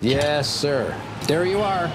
Yes, 0.00 0.48
sir. 0.48 0.94
There 1.26 1.44
you 1.44 1.60
are. 1.60 1.90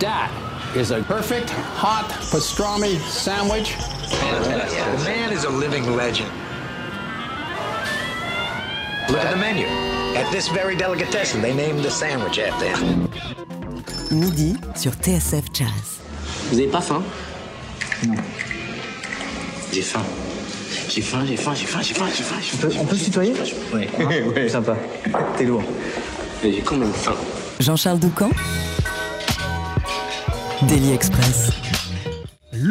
That 0.00 0.30
is 0.74 0.90
a 0.90 1.02
perfect 1.02 1.50
hot 1.50 2.08
pastrami 2.30 2.96
sandwich. 3.10 3.72
Fantastic. 3.74 4.78
The 4.98 5.04
man 5.04 5.32
is 5.32 5.44
a 5.44 5.50
living 5.50 5.94
legend. 5.94 6.30
Look 9.10 9.20
at 9.20 9.30
the 9.30 9.36
menu. 9.36 9.66
At 10.16 10.30
this 10.32 10.48
very 10.48 10.76
delicatessen, 10.76 11.42
they 11.42 11.54
named 11.54 11.80
the 11.84 11.90
sandwich 11.90 12.38
after 12.38 12.74
him. 12.74 13.08
Midi 14.10 14.56
sur 14.74 14.92
TSF 14.92 15.52
Jazz. 15.52 16.00
Vous 16.50 16.58
avez 16.58 16.70
pas 16.70 16.80
faim 16.80 17.02
Non. 18.06 18.16
J'ai 19.72 19.82
faim. 19.82 20.02
J'ai 20.88 21.02
faim, 21.02 21.24
j'ai 21.26 21.36
faim, 21.36 21.54
j'ai 21.54 21.66
faim, 21.66 21.82
j'ai 21.82 21.94
faim, 21.94 22.08
j'ai 22.14 22.22
faim. 22.22 22.40
j'ai 22.40 22.56
faim. 22.56 22.80
On 22.80 22.86
peut 22.86 22.96
se 22.96 23.04
tutoyer 23.04 23.34
Oui. 23.74 23.88
Ouais. 24.34 24.48
Sympa. 24.48 24.74
T'es 25.36 25.44
lourd. 25.44 25.62
Mais 26.42 26.52
j'ai 26.52 26.60
quand 26.62 26.76
même 26.76 26.92
faim. 26.92 27.14
Jean-Charles 27.62 28.00
Doucan 28.00 28.32
Daily 30.68 30.92
Express. 30.92 31.81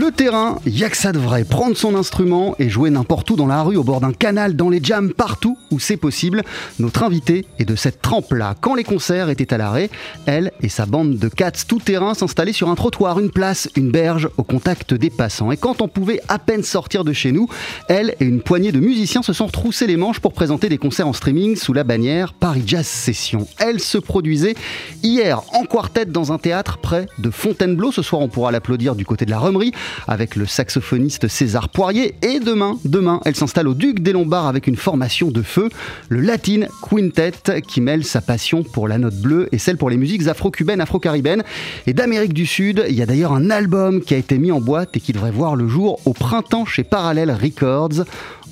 Le 0.02 0.10
terrain, 0.10 0.58
y 0.66 0.84
a 0.84 0.90
que 0.90 0.98
ça 0.98 1.12
de 1.12 1.20
vrai. 1.20 1.44
Prendre 1.44 1.78
son 1.78 1.94
instrument 1.94 2.56
et 2.58 2.72
jouer 2.72 2.90
n'importe 2.90 3.30
où 3.30 3.36
dans 3.36 3.46
la 3.46 3.62
rue, 3.62 3.78
au 3.78 3.84
bord 3.84 4.02
d'un 4.02 4.14
canal, 4.14 4.56
dans 4.56 4.72
les 4.72 4.84
jams, 4.84 5.14
partout 5.14 5.60
où 5.70 5.80
c'est 5.80 5.96
possible. 5.96 6.42
Notre 6.80 7.04
invité 7.04 7.46
est 7.60 7.66
de 7.66 7.76
cette 7.76 8.02
trempe-là. 8.02 8.56
Quand 8.60 8.74
les 8.74 8.84
concerts 8.84 9.30
étaient 9.30 9.54
à 9.54 9.60
l'arrêt, 9.60 9.92
elle 10.26 10.54
et 10.64 10.70
sa 10.70 10.88
bande 10.88 11.20
de 11.20 11.28
cats 11.28 11.52
tout 11.68 11.78
terrain 11.78 12.16
s'installaient 12.16 12.52
sur 12.52 12.70
un 12.70 12.74
trottoir, 12.74 13.20
une 13.20 13.30
place, 13.30 13.70
une 13.76 13.92
berge, 13.92 14.28
au 14.38 14.44
contact 14.44 14.96
des 14.96 15.12
passants. 15.12 15.52
Et 15.52 15.58
quand 15.58 15.84
on 15.84 15.88
pouvait 15.88 16.20
à 16.30 16.40
peine 16.40 16.64
sortir 16.64 17.04
de 17.04 17.14
chez 17.14 17.32
nous, 17.32 17.48
elle 17.88 18.16
et 18.20 18.26
une 18.26 18.42
poignée 18.42 18.72
de 18.72 18.80
musiciens 18.80 19.22
se 19.22 19.34
sont 19.34 19.46
retroussés 19.46 19.86
les 19.86 19.98
manches 19.98 20.20
pour 20.20 20.34
présenter 20.34 20.68
des 20.68 20.80
concerts 20.80 21.08
en 21.08 21.14
streaming 21.14 21.56
sous 21.56 21.74
la 21.74 21.84
bannière 21.84 22.34
Paris 22.34 22.64
Jazz 22.66 22.88
Session. 22.88 23.48
Elle 23.60 23.80
se 23.80 24.00
produisait 24.00 24.56
hier 25.04 25.44
en 25.54 25.66
quartet 25.66 26.06
dans 26.06 26.32
un 26.32 26.40
théâtre 26.40 26.80
près 26.80 27.06
de 27.20 27.30
Fontainebleau. 27.30 27.92
Ce 27.92 28.02
soir, 28.02 28.24
on 28.24 28.30
pourra 28.30 28.52
l'applaudir 28.52 28.96
du 28.96 29.06
côté 29.06 29.26
de 29.26 29.30
la 29.30 29.38
Remerie 29.38 29.74
avec 30.08 30.36
le 30.36 30.46
saxophoniste 30.46 31.28
César 31.28 31.70
Poirier. 31.70 32.16
Et 32.22 32.40
demain, 32.40 32.78
demain, 32.86 33.22
elle 33.26 33.36
s'installe 33.36 33.68
au 33.68 33.74
Duc 33.74 34.00
des 34.00 34.12
Lombards 34.12 34.48
avec 34.48 34.68
une 34.68 34.76
formation 34.76 35.30
de 35.30 35.42
feu, 35.42 35.70
le 36.10 36.22
Latin 36.22 36.66
Quintet, 36.82 37.62
qui 37.68 37.82
mêle 37.82 38.04
sa 38.04 38.22
passion 38.22 38.64
pour 38.64 38.88
la 38.88 38.98
note 38.98 39.16
bleue 39.16 39.50
et 39.52 39.58
celle 39.58 39.78
pour 39.78 39.90
les 39.90 39.98
musiques 39.98 40.28
afro-cubaines, 40.28 40.82
afro-caribéennes 40.82 41.44
et 41.88 41.94
d'Amérique 41.94 42.34
du 42.34 42.46
Sud. 42.46 42.86
Il 42.90 42.96
y 42.96 43.02
a 43.02 43.06
d'ailleurs 43.06 43.34
un 43.34 43.50
album 43.50 44.02
qui 44.02 44.14
a 44.14 44.18
été 44.18 44.38
mis 44.38 44.52
en 44.52 44.62
boîte 44.62 44.96
et 44.96 45.00
qui 45.00 45.14
devrait 45.14 45.32
voir 45.32 45.56
le 45.56 45.68
jour 45.68 46.00
au 46.06 46.14
printemps 46.14 46.66
chez 46.66 46.84
Parallel 46.84 47.32
Records. 47.32 48.06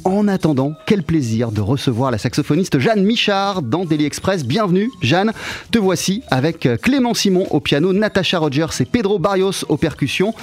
En 0.06 0.28
attendant, 0.28 0.74
quel 0.86 1.04
plaisir 1.04 1.51
de 1.51 1.62
recevoir 1.62 2.12
la 2.12 2.18
saxophoniste 2.18 2.80
Jeanne 2.80 3.04
Michard 3.04 3.62
dans 3.62 3.86
Daily 3.86 4.06
Express. 4.06 4.46
Bienvenue, 4.46 4.90
Jeanne. 5.01 5.34
Te 5.72 5.80
voici 5.80 6.24
avec 6.31 6.66
euh, 6.66 6.78
Clément 6.78 7.13
Simon 7.13 7.48
au 7.51 7.60
piano, 7.60 7.92
Natasha 7.94 8.40
Rogers 8.40 8.80
et 8.80 8.86
Pedro 8.86 9.19
Barrios 9.19 9.66
aux 9.68 9.78
percussions 9.78 10.34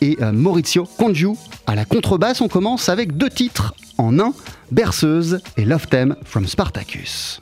et 0.00 0.18
euh, 0.20 0.32
Maurizio 0.32 0.86
Congiu 0.98 1.30
à 1.66 1.74
la 1.74 1.84
contrebasse. 1.84 2.40
On 2.40 2.48
commence 2.48 2.88
avec 2.88 3.16
deux 3.16 3.30
titres 3.30 3.74
en 3.98 4.18
un 4.18 4.32
Berceuse 4.70 5.40
et 5.56 5.64
Love 5.64 5.86
Theme 5.86 6.16
from 6.24 6.46
Spartacus. 6.46 7.40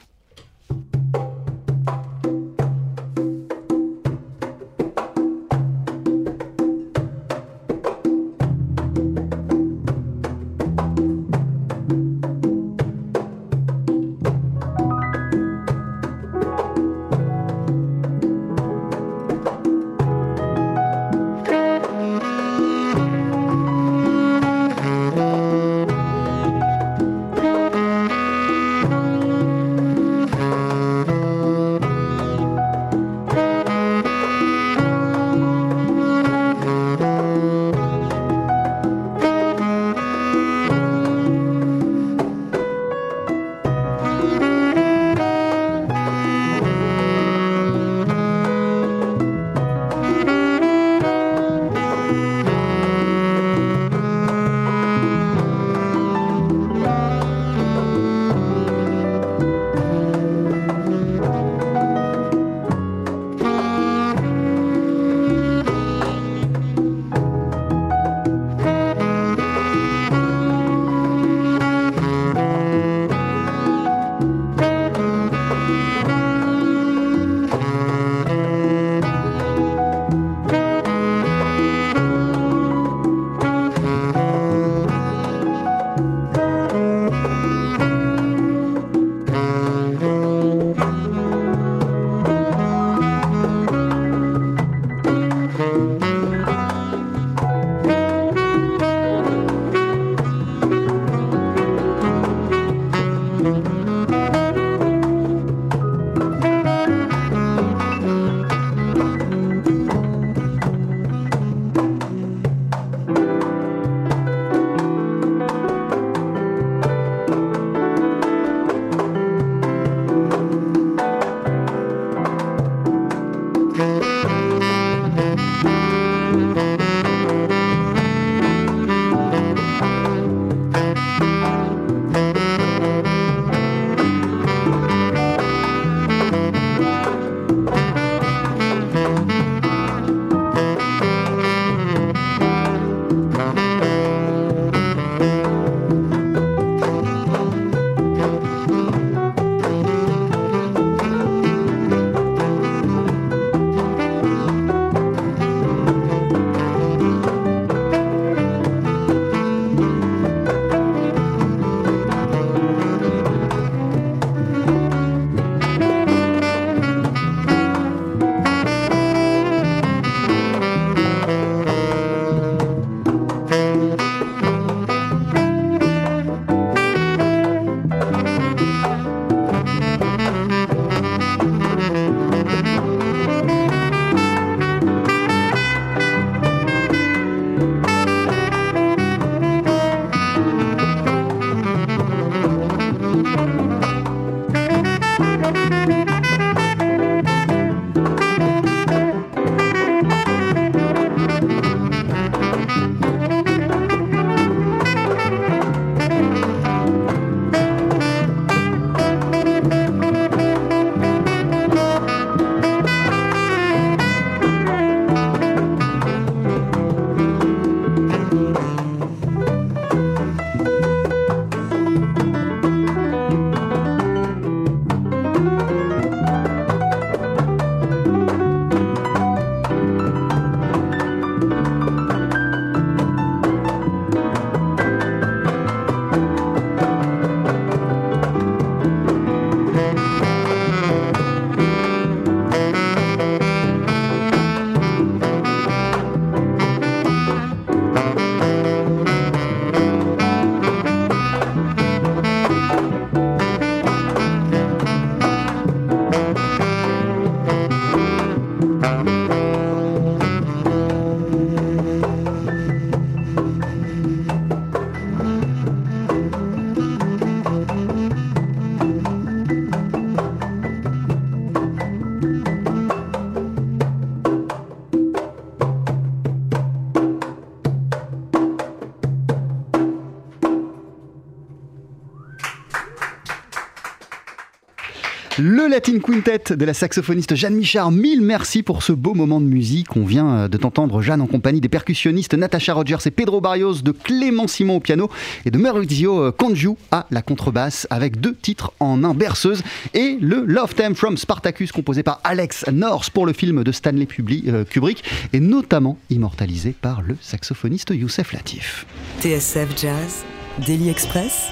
Latin 285.85 285.99
Quintet 285.99 286.55
de 286.55 286.65
la 286.65 286.73
saxophoniste 286.73 287.35
Jeanne 287.35 287.53
Michard, 287.53 287.91
mille 287.91 288.21
merci 288.21 288.63
pour 288.63 288.81
ce 288.81 288.91
beau 288.91 289.13
moment 289.13 289.39
de 289.39 289.45
musique. 289.45 289.95
On 289.95 290.03
vient 290.03 290.35
euh, 290.35 290.47
de 290.47 290.57
t'entendre, 290.57 290.99
Jeanne, 291.03 291.21
en 291.21 291.27
compagnie 291.27 291.61
des 291.61 291.69
percussionnistes 291.69 292.33
Natasha 292.33 292.73
Rogers 292.73 293.05
et 293.05 293.11
Pedro 293.11 293.39
Barrios, 293.39 293.83
de 293.83 293.91
Clément 293.91 294.47
Simon 294.47 294.77
au 294.77 294.79
piano 294.79 295.11
et 295.45 295.51
de 295.51 295.59
Maurizio 295.59 296.23
euh, 296.23 296.31
Congiu 296.31 296.71
à 296.89 297.05
la 297.11 297.21
contrebasse, 297.21 297.85
avec 297.91 298.19
deux 298.19 298.33
titres 298.33 298.73
en 298.79 299.03
un 299.03 299.13
berceuse 299.13 299.61
et 299.93 300.17
le 300.19 300.43
Love 300.47 300.73
Theme 300.73 300.95
from 300.95 301.17
Spartacus, 301.17 301.71
composé 301.71 302.01
par 302.01 302.19
Alex 302.23 302.65
North 302.73 303.11
pour 303.11 303.27
le 303.27 303.33
film 303.33 303.63
de 303.63 303.71
Stanley 303.71 304.07
euh, 304.47 304.63
Kubrick 304.63 305.03
et 305.33 305.39
notamment 305.39 305.99
immortalisé 306.09 306.73
par 306.81 307.03
le 307.03 307.15
saxophoniste 307.21 307.91
Youssef 307.91 308.33
Latif. 308.33 308.87
TSF 309.19 309.79
Jazz, 309.79 310.23
Daily 310.65 310.89
Express, 310.89 311.43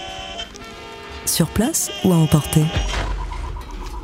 sur 1.28 1.50
place 1.50 1.92
ou 2.04 2.12
à 2.12 2.16
emporter? 2.16 2.64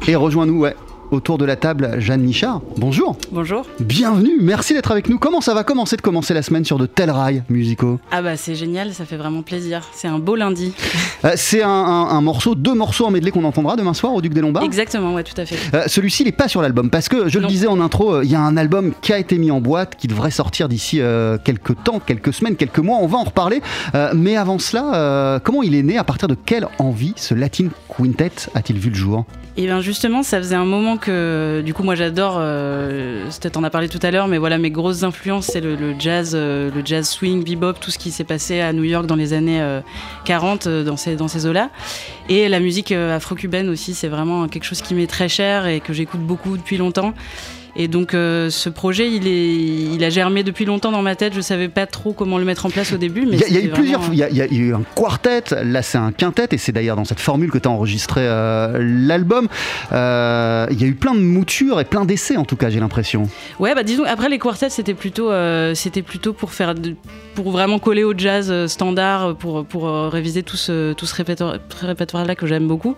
Et 0.10 0.16
rejoins-nous, 0.16 0.60
ouais, 0.60 0.76
autour 1.12 1.38
de 1.38 1.46
la 1.46 1.56
table 1.56 1.96
Jeanne 2.00 2.22
Michard. 2.22 2.62
Bonjour. 2.78 3.18
Bonjour. 3.32 3.66
Bienvenue, 3.80 4.38
merci 4.40 4.74
d'être 4.74 4.92
avec 4.92 5.10
nous. 5.10 5.18
Comment 5.18 5.42
ça 5.42 5.54
va? 5.54 5.64
Commencer 5.64 5.96
de 5.96 6.02
commencer 6.02 6.34
la 6.34 6.42
semaine 6.42 6.66
sur 6.66 6.78
de 6.78 6.86
tels 6.86 7.12
rails 7.12 7.44
musicaux? 7.50 8.00
Ah 8.12 8.22
bah 8.22 8.38
c'est 8.38 8.56
génial, 8.56 8.94
ça 8.94 9.06
fait 9.06 9.18
vraiment 9.18 9.42
plaisir. 9.42 9.88
C'est 9.94 10.08
un 10.08 10.20
beau 10.20 10.36
lundi. 10.36 10.74
Euh, 11.26 11.34
c'est 11.36 11.62
un, 11.62 12.22
morceau, 12.22 12.56
deux 12.56 12.74
morceaux 12.74 13.06
en 13.06 13.12
medley 13.12 13.32
qu'on 13.32 13.44
entendra 13.44 13.76
demain 13.76 13.94
soir 13.94 14.14
au 14.14 14.22
Duc 14.22 14.34
des 14.34 14.40
Lombards? 14.40 14.64
Exactement, 14.64 15.14
ouais, 15.14 15.24
tout 15.26 15.34
à 15.36 15.46
fait. 15.46 15.58
Euh, 15.76 15.84
celui-ci, 15.88 16.24
n'est 16.24 16.32
pas 16.32 16.48
sur 16.48 16.62
l'album 16.62 16.90
parce 16.90 17.10
que 17.10 17.28
je 17.28 17.40
le 17.40 17.48
disais 17.48 17.68
en 17.68 17.82
intro, 17.82 18.16
euh, 18.16 18.24
il 18.24 18.32
y 18.32 18.36
a 18.36 18.40
un 18.40 18.56
album 18.56 18.94
qui 19.02 19.12
a 19.12 19.20
été 19.20 19.38
mis 19.38 19.52
en 19.52 19.60
boîte, 19.60 19.98
qui 19.98 20.08
devrait 20.08 20.32
sortir 20.32 20.70
d'ici 20.70 21.02
quelques 21.44 21.84
temps, 21.84 22.00
quelques 22.00 22.34
semaines, 22.34 22.56
quelques 22.56 22.80
mois. 22.80 23.00
On 23.02 23.08
va 23.08 23.18
en 23.18 23.26
reparler. 23.26 23.62
mais 24.16 24.38
avant 24.38 24.60
cela, 24.60 25.42
comment 25.44 25.62
il 25.62 25.76
est 25.76 25.84
né? 25.84 25.98
À 25.98 26.06
partir 26.06 26.30
de 26.30 26.36
quelle 26.36 26.68
envie 26.80 27.14
ce 27.18 27.34
Latin 27.34 27.68
Quintet 27.90 28.32
a-t-il 28.56 28.80
vu 28.80 28.90
le 28.90 28.96
jour? 28.96 29.26
Et 29.58 29.66
bien 29.66 29.82
justement, 29.82 30.24
ça 30.24 30.38
faisait 30.38 30.56
un 30.56 30.64
moment 30.64 30.96
que, 31.00 31.62
du 31.66 31.74
coup, 31.74 31.84
moi 31.84 31.96
j'adore, 31.96 32.36
euh, 32.38 33.26
peut-être 33.42 33.58
en 33.58 33.64
a 33.64 33.70
parlé 33.70 33.90
tout 33.90 34.00
à 34.02 34.12
l'heure, 34.12 34.28
mais 34.28 34.38
voilà, 34.38 34.58
mes 34.58 34.72
grosses 34.72 35.04
influences, 35.04 35.48
c'est 35.48 35.62
le, 35.62 35.78
jazz, 35.98 36.34
euh, 36.36 36.70
le 36.74 36.82
jazz 36.86 37.08
swing, 37.08 37.44
bebop, 37.44 37.74
tout 37.80 37.92
ce 37.92 37.98
qui 37.98 38.12
s'est 38.12 38.24
passé 38.24 38.62
à 38.62 38.74
New 38.74 38.84
York 38.84 39.06
dans 39.06 39.16
les 39.16 39.34
années 39.34 39.62
40, 40.26 40.68
euh, 40.68 40.84
dans 40.84 40.98
ces, 40.98 41.16
dans 41.16 41.28
ces 41.28 41.46
eaux-là. 41.46 41.70
Et 42.28 42.48
la 42.50 42.60
musique 42.60 42.92
afro-cubaine 42.92 43.70
aussi, 43.70 43.94
c'est 43.94 44.08
vraiment 44.08 44.48
quelque 44.48 44.66
chose 44.66 44.82
qui 44.82 44.94
m'est 44.94 45.08
très 45.08 45.30
cher 45.30 45.66
et 45.66 45.80
que 45.80 45.94
j'écoute 45.94 46.22
beaucoup 46.22 46.58
depuis 46.58 46.78
longtemps. 46.78 47.14
Et 47.76 47.88
donc 47.88 48.14
euh, 48.14 48.50
ce 48.50 48.70
projet, 48.70 49.10
il, 49.10 49.28
est, 49.28 49.96
il 49.96 50.04
a 50.04 50.10
germé 50.10 50.44
depuis 50.44 50.66
longtemps 50.66 50.92
dans 50.92 51.02
ma 51.02 51.16
tête. 51.16 51.34
Je 51.34 51.42
savais 51.42 51.70
pas 51.70 51.86
trop 51.86 52.14
comment 52.14 52.38
le 52.38 52.46
mettre 52.46 52.66
en 52.66 52.70
place 52.70 52.94
au 52.94 52.98
début. 52.98 53.28
Il 53.32 53.40
y, 53.40 53.58
a 53.58 53.62
eu 53.62 53.70
plusieurs. 53.70 54.02
Il 54.12 54.18
y, 54.18 54.42
a 54.42 54.48
eu 54.48 54.74
un 54.74 54.84
quartet. 54.96 55.44
Là, 55.64 55.82
c'est 55.82 55.98
un 55.98 56.12
quintet, 56.12 56.48
et 56.52 56.58
c'est 56.58 56.72
d'ailleurs 56.72 56.96
dans 56.96 57.06
cette 57.06 57.20
formule 57.20 57.52
que 57.52 57.58
tu 57.58 57.68
as 57.68 57.72
enregistré 57.72 58.22
euh, 58.24 58.78
l'album. 58.82 59.48
Euh, 59.92 60.68
il 60.72 60.82
y 60.82 60.84
a 60.84 60.88
eu 60.88 60.96
plein 60.96 61.14
de 61.14 61.20
moutures 61.20 61.80
et 61.80 61.86
plein 61.86 62.06
d'essais, 62.06 62.38
en 62.38 62.46
tout 62.46 62.56
cas, 62.56 62.70
j'ai 62.70 62.80
l'impression. 62.80 63.30
Ouais, 63.60 63.76
bah 63.76 63.84
disons. 63.84 64.04
Après 64.04 64.30
les 64.30 64.40
quartets, 64.40 64.70
c'était 64.70 64.94
plutôt, 64.94 65.32
c'était 65.74 66.02
plutôt 66.02 66.34
pour 66.34 66.52
faire, 66.52 66.74
pour 67.36 67.52
vraiment 67.52 67.80
coller 67.80 68.04
au 68.04 68.18
jazz 68.18 68.68
standard, 68.68 69.36
pour 69.36 69.66
pour 69.66 69.90
réviser 70.12 70.44
tout 70.44 70.58
ce 70.58 70.94
tout 70.94 71.06
ce 71.06 71.16
répertoire, 71.16 72.26
là 72.26 72.36
que 72.36 72.48
j'aime 72.48 72.68
beaucoup. 72.68 72.96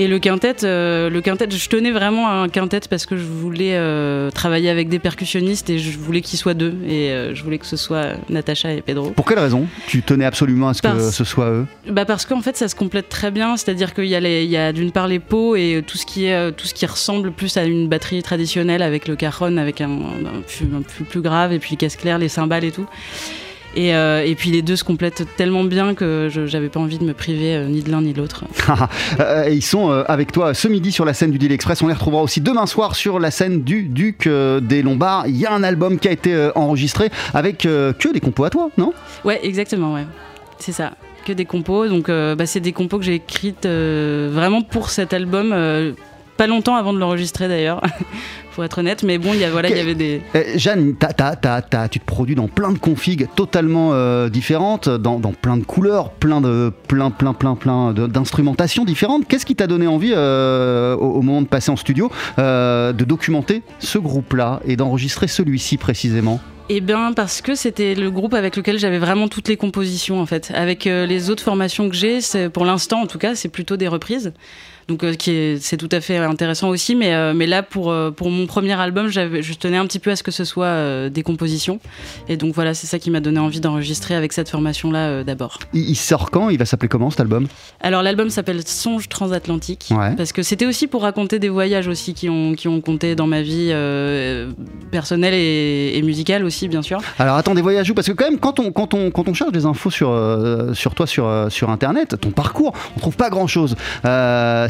Et 0.00 0.06
le 0.06 0.20
quintet, 0.20 0.54
le 0.62 1.20
quintet, 1.20 1.50
je 1.50 1.68
tenais 1.68 1.90
vraiment 1.90 2.28
à 2.28 2.32
un 2.34 2.48
quintet 2.48 2.82
parce 2.88 3.04
que 3.04 3.16
je 3.16 3.24
voulais 3.24 3.72
euh, 3.74 4.30
travailler 4.30 4.70
avec 4.70 4.88
des 4.88 5.00
percussionnistes 5.00 5.70
et 5.70 5.80
je 5.80 5.98
voulais 5.98 6.20
qu'ils 6.20 6.38
soient 6.38 6.54
deux. 6.54 6.76
Et 6.86 7.10
euh, 7.10 7.34
je 7.34 7.42
voulais 7.42 7.58
que 7.58 7.66
ce 7.66 7.76
soit 7.76 8.12
Natacha 8.28 8.72
et 8.72 8.80
Pedro. 8.80 9.10
Pour 9.10 9.26
quelle 9.26 9.40
raison? 9.40 9.66
Tu 9.88 10.02
tenais 10.02 10.24
absolument 10.24 10.68
à 10.68 10.74
ce 10.74 10.82
que 10.82 11.10
ce 11.10 11.24
soit 11.24 11.50
eux? 11.50 11.66
Bah 11.90 12.04
Parce 12.04 12.26
qu'en 12.26 12.40
fait, 12.40 12.56
ça 12.56 12.68
se 12.68 12.76
complète 12.76 13.08
très 13.08 13.32
bien. 13.32 13.56
C'est-à-dire 13.56 13.92
qu'il 13.92 14.06
y 14.06 14.14
a, 14.14 14.20
il 14.20 14.48
y 14.48 14.56
a 14.56 14.72
d'une 14.72 14.92
part 14.92 15.08
les 15.08 15.18
pots 15.18 15.56
et 15.56 15.82
tout 15.84 15.98
ce, 15.98 16.06
qui 16.06 16.26
est, 16.26 16.52
tout 16.52 16.68
ce 16.68 16.74
qui 16.74 16.86
ressemble 16.86 17.32
plus 17.32 17.56
à 17.56 17.64
une 17.64 17.88
batterie 17.88 18.22
traditionnelle 18.22 18.82
avec 18.82 19.08
le 19.08 19.16
cajon, 19.16 19.56
avec 19.56 19.80
un, 19.80 19.90
un, 19.90 20.82
plus, 21.08 21.20
grave, 21.20 21.52
et 21.52 21.58
puis 21.58 21.72
les 21.72 21.76
caisses 21.76 21.96
claires, 21.96 22.18
les 22.18 22.28
cymbales 22.28 22.64
et 22.64 22.70
tout. 22.70 22.86
Euh, 23.76 24.22
et, 24.22 24.34
puis 24.34 24.50
les 24.50 24.62
deux 24.62 24.76
se 24.76 24.84
complètent 24.84 25.24
tellement 25.36 25.64
bien 25.64 25.94
que 25.94 26.28
je 26.30 26.40
n'avais 26.40 26.68
pas 26.68 26.80
envie 26.80 26.98
de 26.98 27.04
me 27.04 27.12
priver 27.12 27.54
euh, 27.54 27.66
ni 27.66 27.82
de 27.82 27.90
l'un 27.90 28.02
ni 28.02 28.12
de 28.12 28.18
l'autre. 28.18 28.44
Euh, 29.20 29.48
ils 29.50 29.62
sont 29.62 29.90
avec 29.90 30.32
toi 30.32 30.54
ce 30.54 30.68
midi 30.68 30.92
sur 30.92 31.04
la 31.04 31.12
scène 31.12 31.30
du 31.30 31.38
Daily 31.38 31.54
Express. 31.54 31.82
On 31.82 31.88
les 31.88 31.94
retrouvera 31.94 32.22
aussi 32.22 32.40
demain 32.40 32.66
soir 32.66 32.94
sur 32.94 33.18
la 33.18 33.30
scène 33.30 33.62
du 33.62 33.82
Duc 33.82 34.28
des 34.28 34.82
Lombards. 34.82 35.26
Il 35.26 35.36
y 35.36 35.46
a 35.46 35.52
un 35.52 35.62
album 35.62 35.98
qui 35.98 36.08
a 36.08 36.12
été 36.12 36.50
enregistré 36.54 37.10
avec 37.34 37.58
que 37.58 38.12
des 38.12 38.20
compos 38.20 38.44
à 38.44 38.50
toi, 38.50 38.70
non? 38.78 38.92
Ouais, 39.24 39.40
exactement, 39.42 39.94
ouais. 39.94 40.06
C'est 40.58 40.72
ça 40.72 40.92
que 41.26 41.32
des 41.32 41.44
compos. 41.44 41.88
Donc, 41.88 42.08
bah, 42.08 42.46
c'est 42.46 42.60
des 42.60 42.72
compos 42.72 42.98
que 42.98 43.04
j'ai 43.04 43.14
écrites 43.14 43.66
vraiment 43.66 44.62
pour 44.62 44.90
cet 44.90 45.12
album, 45.12 45.50
pas 46.36 46.46
longtemps 46.46 46.76
avant 46.76 46.92
de 46.92 46.98
l'enregistrer 46.98 47.48
d'ailleurs. 47.48 47.82
pour 48.58 48.64
être 48.64 48.78
honnête. 48.78 49.04
Mais 49.04 49.18
bon, 49.18 49.34
il 49.34 49.38
y, 49.38 49.44
avait 49.44 49.94
des. 49.94 50.20
Eh, 50.34 50.58
Jeanne, 50.58 50.96
tu 50.96 52.00
te 52.00 52.04
produis 52.04 52.34
dans 52.34 52.48
plein 52.48 52.72
de 52.72 52.78
configs 52.78 53.28
totalement 53.36 53.90
euh, 53.92 54.28
différentes, 54.28 54.88
dans, 54.88 55.20
plein 55.20 55.56
de 55.56 55.62
couleurs, 55.62 56.10
plein 56.10 56.40
de 56.40 56.72
plein 56.88 57.12
plein 57.12 57.34
plein 57.34 57.54
plein 57.54 57.92
d'instrumentations 57.92 58.84
différentes. 58.84 59.28
Qu'est-ce 59.28 59.46
qui 59.46 59.54
t'a 59.54 59.68
donné 59.68 59.86
envie 59.86 60.10
euh, 60.12 60.96
au, 60.96 61.22
moment 61.22 61.40
de 61.40 61.46
passer 61.46 61.70
en 61.70 61.76
studio 61.76 62.10
euh, 62.40 62.92
de 62.92 63.04
documenter 63.04 63.62
ce 63.78 63.98
groupe-là 63.98 64.58
et 64.64 64.74
d'enregistrer 64.74 65.28
celui-ci 65.28 65.76
précisément? 65.76 66.40
Eh 66.68 66.80
bien, 66.80 67.12
parce 67.12 67.40
que 67.40 67.54
c'était 67.54 67.94
le 67.94 68.10
groupe 68.10 68.34
avec 68.34 68.56
lequel 68.56 68.80
j'avais 68.80 68.98
vraiment 68.98 69.28
toutes 69.28 69.46
les 69.46 69.56
compositions, 69.56 70.20
en 70.20 70.26
fait. 70.26 70.50
Avec 70.52 70.84
les 70.84 71.30
autres 71.30 71.44
formations 71.44 71.88
que 71.88 71.94
j'ai, 71.94 72.18
pour 72.52 72.64
l'instant, 72.64 73.02
en 73.02 73.06
tout 73.06 73.18
cas, 73.18 73.36
c'est 73.36 73.48
plutôt 73.48 73.76
des 73.76 73.88
reprises 73.88 74.32
donc 74.88 75.04
euh, 75.04 75.12
qui 75.12 75.58
c'est 75.60 75.76
tout 75.76 75.88
à 75.92 76.00
fait 76.00 76.16
intéressant 76.16 76.70
aussi. 76.70 76.96
Mais, 76.96 77.14
euh, 77.14 77.34
mais 77.34 77.46
là, 77.46 77.62
pour, 77.62 77.90
euh, 77.90 78.10
pour 78.10 78.30
mon 78.30 78.46
premier 78.46 78.72
album, 78.72 79.08
je 79.08 79.54
tenais 79.54 79.76
un 79.76 79.86
petit 79.86 79.98
peu 79.98 80.10
à 80.10 80.16
ce 80.16 80.22
que 80.22 80.30
ce 80.30 80.44
soit 80.44 81.10
des 81.10 81.22
compositions. 81.22 81.78
Et 82.28 82.36
donc 82.36 82.54
voilà, 82.54 82.74
c'est 82.74 82.86
ça 82.86 82.98
qui 82.98 83.10
m'a 83.10 83.20
donné 83.20 83.38
envie 83.38 83.60
d'enregistrer 83.60 84.14
avec 84.14 84.32
cette 84.32 84.48
formation-là 84.48 85.22
d'abord. 85.22 85.58
Il, 85.74 85.94
sort 85.96 86.30
quand? 86.30 86.48
Il 86.48 86.58
va 86.58 86.64
s'appeler 86.64 86.88
comment 86.88 87.10
cet 87.10 87.20
album? 87.20 87.46
Alors 87.80 88.02
l'album 88.02 88.30
s'appelle 88.30 88.66
Songe 88.66 89.08
transatlantique. 89.08 89.92
Parce 90.16 90.32
que 90.32 90.42
c'était 90.42 90.66
aussi 90.66 90.86
pour 90.86 91.02
raconter 91.02 91.38
des 91.38 91.50
voyages 91.50 91.88
aussi 91.88 92.14
qui 92.14 92.30
ont, 92.30 92.54
qui 92.54 92.68
ont 92.68 92.80
compté 92.80 93.14
dans 93.14 93.26
ma 93.26 93.42
vie 93.42 93.72
personnelle 94.90 95.34
et, 95.34 96.00
musicale 96.02 96.44
aussi, 96.44 96.68
bien 96.68 96.80
sûr. 96.80 97.00
Alors 97.18 97.36
attends, 97.36 97.54
des 97.54 97.60
voyages 97.60 97.90
où? 97.90 97.94
Parce 97.94 98.06
que 98.06 98.12
quand 98.12 98.24
même, 98.24 98.38
quand 98.38 98.58
on, 98.58 98.72
quand 98.72 98.94
on, 98.94 99.10
quand 99.10 99.28
on 99.28 99.34
cherche 99.34 99.52
des 99.52 99.66
infos 99.66 99.90
sur, 99.90 100.08
sur 100.72 100.94
toi 100.94 101.06
sur, 101.06 101.46
sur 101.50 101.68
Internet, 101.68 102.16
ton 102.18 102.30
parcours, 102.30 102.72
on 102.96 103.00
trouve 103.00 103.16
pas 103.16 103.28
grand-chose 103.28 103.76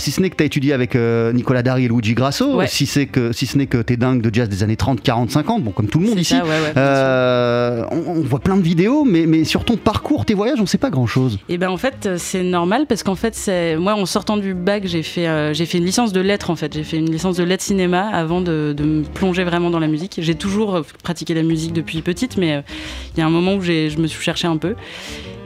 si 0.08 0.12
ce 0.12 0.22
n'est 0.22 0.30
que 0.30 0.36
tu 0.36 0.42
as 0.42 0.46
étudié 0.46 0.72
avec 0.72 0.96
euh, 0.96 1.34
Nicolas 1.34 1.62
Dari 1.62 1.84
et 1.84 1.88
Luigi 1.88 2.14
Grasso, 2.14 2.62
si, 2.66 2.86
c'est 2.86 3.06
que, 3.06 3.32
si 3.32 3.44
ce 3.44 3.58
n'est 3.58 3.66
que 3.66 3.82
tu 3.82 3.92
es 3.92 3.96
dingue 3.98 4.22
de 4.22 4.34
jazz 4.34 4.48
des 4.48 4.62
années 4.62 4.76
30, 4.76 5.02
40, 5.02 5.30
50, 5.30 5.62
bon, 5.62 5.70
comme 5.70 5.86
tout 5.86 5.98
le 5.98 6.06
monde 6.06 6.18
ici, 6.18 6.34
euh, 6.76 7.84
on, 7.90 8.22
voit 8.22 8.38
plein 8.38 8.56
de 8.56 8.62
vidéos, 8.62 9.04
mais, 9.04 9.26
mais 9.26 9.44
sur 9.44 9.66
ton 9.66 9.76
parcours, 9.76 10.24
tes 10.24 10.32
voyages, 10.32 10.60
on 10.62 10.66
sait 10.66 10.78
pas 10.78 10.88
grand-chose. 10.88 11.34
Et 11.50 11.54
eh 11.54 11.58
ben 11.58 11.68
en 11.68 11.76
fait, 11.76 12.08
c'est 12.16 12.42
normal 12.42 12.86
parce 12.88 13.02
qu'en 13.02 13.16
fait, 13.16 13.34
c'est 13.34 13.76
moi, 13.76 13.94
en 13.94 14.06
sortant 14.06 14.38
du 14.38 14.54
bac, 14.54 14.86
j'ai 14.86 15.02
fait, 15.02 15.28
euh, 15.28 15.52
j'ai 15.52 15.66
fait 15.66 15.76
une 15.76 15.84
licence 15.84 16.14
de 16.14 16.20
lettres 16.20 16.48
en 16.48 16.56
fait. 16.56 16.72
J'ai 16.72 16.84
fait 16.84 16.96
une 16.96 17.10
licence 17.10 17.36
de 17.36 17.44
lettres 17.44 17.64
cinéma 17.64 18.08
avant 18.08 18.40
de, 18.40 18.74
de 18.74 18.84
me 18.84 19.02
plonger 19.02 19.44
vraiment 19.44 19.68
dans 19.68 19.80
la 19.80 19.88
musique. 19.88 20.18
J'ai 20.22 20.34
toujours 20.34 20.82
pratiqué 21.02 21.34
la 21.34 21.42
musique 21.42 21.74
depuis 21.74 22.00
petite, 22.00 22.38
mais 22.38 22.62
il 23.14 23.20
y 23.20 23.22
a 23.22 23.26
un 23.26 23.30
moment 23.30 23.56
où 23.56 23.60
je 23.60 23.98
me 23.98 24.06
suis 24.06 24.22
cherché 24.22 24.46
un 24.46 24.56
peu. 24.56 24.74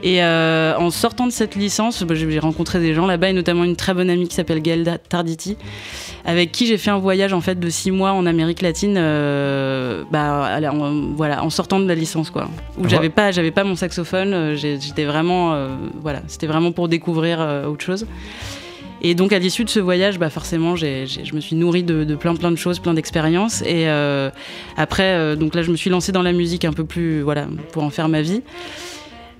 Et 0.03 0.21
euh, 0.21 0.75
en 0.77 0.89
sortant 0.89 1.27
de 1.27 1.31
cette 1.31 1.55
licence, 1.55 2.03
bah, 2.03 2.13
j'ai 2.13 2.39
rencontré 2.39 2.81
des 2.81 2.93
gens 2.93 3.05
là-bas, 3.05 3.29
et 3.29 3.33
notamment 3.33 3.63
une 3.63 3.77
très 3.77 3.93
bonne 3.93 4.09
amie 4.09 4.27
qui 4.27 4.35
s'appelle 4.35 4.61
Gaëlle 4.61 4.99
Tarditi, 5.07 5.55
avec 6.25 6.51
qui 6.51 6.67
j'ai 6.67 6.77
fait 6.77 6.91
un 6.91 6.97
voyage 6.97 7.31
en 7.31 7.39
fait 7.39 7.57
de 7.57 7.69
six 7.69 7.89
mois 7.89 8.11
en 8.11 8.25
Amérique 8.25 8.61
latine, 8.61 8.95
euh, 8.97 10.03
bah, 10.11 10.59
en, 10.69 11.13
voilà, 11.15 11.41
en 11.41 11.49
sortant 11.49 11.79
de 11.79 11.87
la 11.87 11.95
licence, 11.95 12.31
quoi. 12.31 12.49
Où 12.77 12.89
j'avais 12.89 13.09
pas, 13.09 13.31
j'avais 13.31 13.51
pas 13.51 13.63
mon 13.63 13.77
saxophone, 13.77 14.33
euh, 14.33 14.55
j'étais 14.55 15.05
vraiment, 15.05 15.57
voilà, 16.01 16.21
c'était 16.27 16.47
vraiment 16.47 16.73
pour 16.73 16.89
découvrir 16.89 17.39
autre 17.69 17.83
chose. 17.83 18.05
Et 19.05 19.15
donc 19.15 19.33
à 19.33 19.39
l'issue 19.39 19.65
de 19.65 19.69
ce 19.69 19.81
voyage, 19.81 20.17
bah 20.17 20.29
forcément, 20.29 20.75
je 20.75 21.33
me 21.35 21.39
suis 21.39 21.55
nourrie 21.55 21.83
de, 21.83 22.15
plein 22.15 22.35
plein 22.35 22.51
de 22.51 22.57
choses, 22.57 22.79
plein 22.79 22.93
d'expériences. 22.93 23.61
Et 23.61 23.87
après, 24.75 25.37
donc 25.37 25.55
là, 25.55 25.61
je 25.61 25.71
me 25.71 25.77
suis 25.77 25.89
lancée 25.89 26.11
dans 26.11 26.21
la 26.23 26.33
musique 26.33 26.65
un 26.65 26.73
peu 26.73 26.83
plus, 26.83 27.21
voilà, 27.21 27.47
pour 27.71 27.83
en 27.83 27.89
faire 27.89 28.09
ma 28.09 28.21
vie 28.21 28.41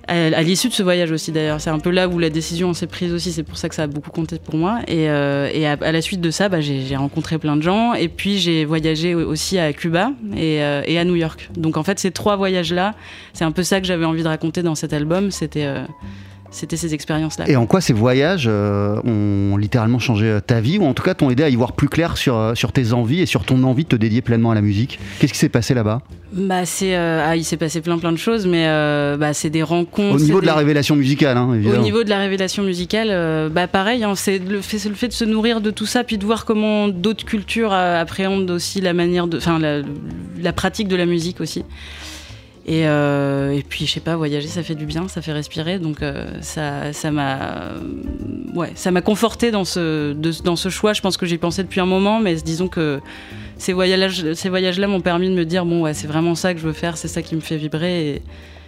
à, 0.07 0.41
l'issue 0.41 0.69
de 0.69 0.73
ce 0.73 0.83
voyage 0.83 1.11
aussi 1.11 1.31
d'ailleurs. 1.31 1.61
C'est 1.61 1.69
un 1.69 1.79
peu 1.79 1.89
là 1.89 2.07
où 2.07 2.19
la 2.19 2.29
décision 2.29 2.73
s'est 2.73 2.87
prise 2.87 3.13
aussi, 3.13 3.31
c'est 3.31 3.43
pour 3.43 3.57
ça 3.57 3.69
que 3.69 3.75
ça 3.75 3.83
a 3.83 3.87
beaucoup 3.87 4.11
compté 4.11 4.37
pour 4.37 4.55
moi. 4.55 4.79
Et, 4.87 5.09
euh, 5.09 5.75
à, 5.81 5.91
la 5.91 6.01
suite 6.01 6.21
de 6.21 6.31
ça, 6.31 6.49
bah, 6.49 6.61
j'ai 6.61 6.95
rencontré 6.95 7.37
plein 7.37 7.55
de 7.55 7.61
gens 7.61 7.93
et 7.93 8.07
puis 8.07 8.37
j'ai 8.37 8.65
voyagé 8.65 9.15
aussi 9.15 9.57
à 9.57 9.71
Cuba 9.73 10.11
euh, 10.35 10.81
et, 10.85 10.99
à 10.99 11.05
New 11.05 11.15
York. 11.15 11.49
Donc 11.55 11.77
en 11.77 11.83
fait, 11.83 11.99
ces 11.99 12.11
trois 12.11 12.35
voyages-là, 12.35 12.95
c'est 13.33 13.45
un 13.45 13.51
peu 13.51 13.63
ça 13.63 13.79
que 13.79 13.87
j'avais 13.87 14.05
envie 14.05 14.23
de 14.23 14.27
raconter 14.27 14.61
dans 14.61 14.75
cet 14.75 14.93
album. 14.93 15.31
C'était. 15.31 15.65
Euh, 15.65 15.83
c'était 16.53 16.77
ces 16.77 16.93
expériences-là. 16.93 17.49
Et 17.49 17.55
en 17.55 17.65
quoi 17.65 17.81
ces 17.81 17.93
voyages 17.93 18.45
euh, 18.47 19.01
ont 19.03 19.57
littéralement 19.57 19.99
changé 19.99 20.27
euh, 20.27 20.39
ta 20.39 20.61
vie 20.61 20.77
ou 20.77 20.85
en 20.85 20.93
tout 20.93 21.03
cas 21.03 21.15
t'ont 21.15 21.29
aidé 21.29 21.43
à 21.43 21.49
y 21.49 21.55
voir 21.55 21.73
plus 21.73 21.89
clair 21.89 22.15
sur, 22.15 22.37
euh, 22.37 22.53
sur 22.53 22.71
tes 22.71 22.93
envies 22.93 23.21
et 23.21 23.25
sur 23.25 23.43
ton 23.43 23.63
envie 23.63 23.83
de 23.83 23.89
te 23.89 23.95
dédier 23.95 24.21
pleinement 24.21 24.51
à 24.51 24.55
la 24.55 24.61
musique? 24.61 24.99
Qu'est-ce 25.19 25.33
qui 25.33 25.39
s'est 25.39 25.49
passé 25.49 25.73
là-bas? 25.73 26.01
Bah 26.31 26.65
c'est 26.65 26.95
ah, 26.95 27.35
il 27.35 27.43
s'est 27.43 27.57
passé 27.57 27.81
plein 27.81 27.99
plein 27.99 28.11
de 28.11 28.17
choses 28.17 28.47
mais 28.47 28.65
bah, 29.19 29.33
c'est 29.33 29.51
des 29.51 29.61
rencontres. 29.61 30.15
Au 30.15 30.19
niveau 30.19 30.39
de 30.39 30.41
des... 30.41 30.47
la 30.47 30.55
révélation 30.55 30.95
musicale 30.95 31.37
hein, 31.37 31.53
évidemment. 31.53 31.79
Au 31.79 31.83
niveau 31.83 32.03
de 32.03 32.09
la 32.09 32.17
révélation 32.17 32.63
musicale 32.63 33.51
bah 33.51 33.67
pareil 33.67 34.03
hein, 34.03 34.15
c'est 34.15 34.39
le 34.39 34.61
fait 34.61 34.89
le 34.89 34.95
fait 34.95 35.09
de 35.09 35.13
se 35.13 35.25
nourrir 35.25 35.61
de 35.61 35.69
tout 35.69 35.85
ça 35.85 36.03
puis 36.03 36.17
de 36.17 36.25
voir 36.25 36.45
comment 36.45 36.87
d'autres 36.87 37.25
cultures 37.25 37.71
appréhendent 37.71 38.49
aussi 38.49 38.81
la 38.81 38.93
manière 38.93 39.27
de 39.27 39.37
enfin 39.37 39.59
la, 39.59 39.81
la 40.41 40.53
pratique 40.53 40.87
de 40.87 40.95
la 40.95 41.05
musique 41.05 41.39
aussi. 41.39 41.63
Et, 42.65 42.87
euh, 42.87 43.51
et, 43.51 43.61
puis, 43.61 43.85
je 43.85 43.91
sais 43.91 43.99
pas, 43.99 44.15
voyager, 44.15 44.47
ça 44.47 44.63
fait 44.63 44.75
du 44.75 44.85
bien, 44.85 45.07
ça 45.07 45.21
fait 45.21 45.33
respirer. 45.33 45.79
Donc, 45.79 46.01
euh, 46.01 46.27
ça, 46.41 47.11
m'a, 47.11 47.73
ouais, 48.55 48.71
ça 48.75 48.91
m'a 48.91 49.01
conforté 49.01 49.51
dans 49.51 49.65
ce, 49.65 50.13
dans 50.13 50.55
ce 50.55 50.69
choix. 50.69 50.93
Je 50.93 51.01
pense 51.01 51.17
que 51.17 51.25
j'y 51.25 51.37
pensais 51.37 51.63
depuis 51.63 51.81
un 51.81 51.85
moment, 51.85 52.19
mais 52.19 52.35
disons 52.35 52.69
que 52.69 53.01
ces 53.57 53.73
voyages, 53.73 54.33
ces 54.33 54.49
voyages-là 54.49 54.87
m'ont 54.87 55.01
permis 55.01 55.29
de 55.29 55.35
me 55.35 55.45
dire 55.45 55.65
bon, 55.65 55.81
ouais, 55.81 55.93
c'est 55.93 56.07
vraiment 56.07 56.35
ça 56.35 56.53
que 56.53 56.59
je 56.59 56.65
veux 56.65 56.73
faire, 56.73 56.95
c'est 56.97 57.07
ça 57.09 57.21
qui 57.21 57.35
me 57.35 57.41
fait 57.41 57.57
vibrer. 57.57 58.21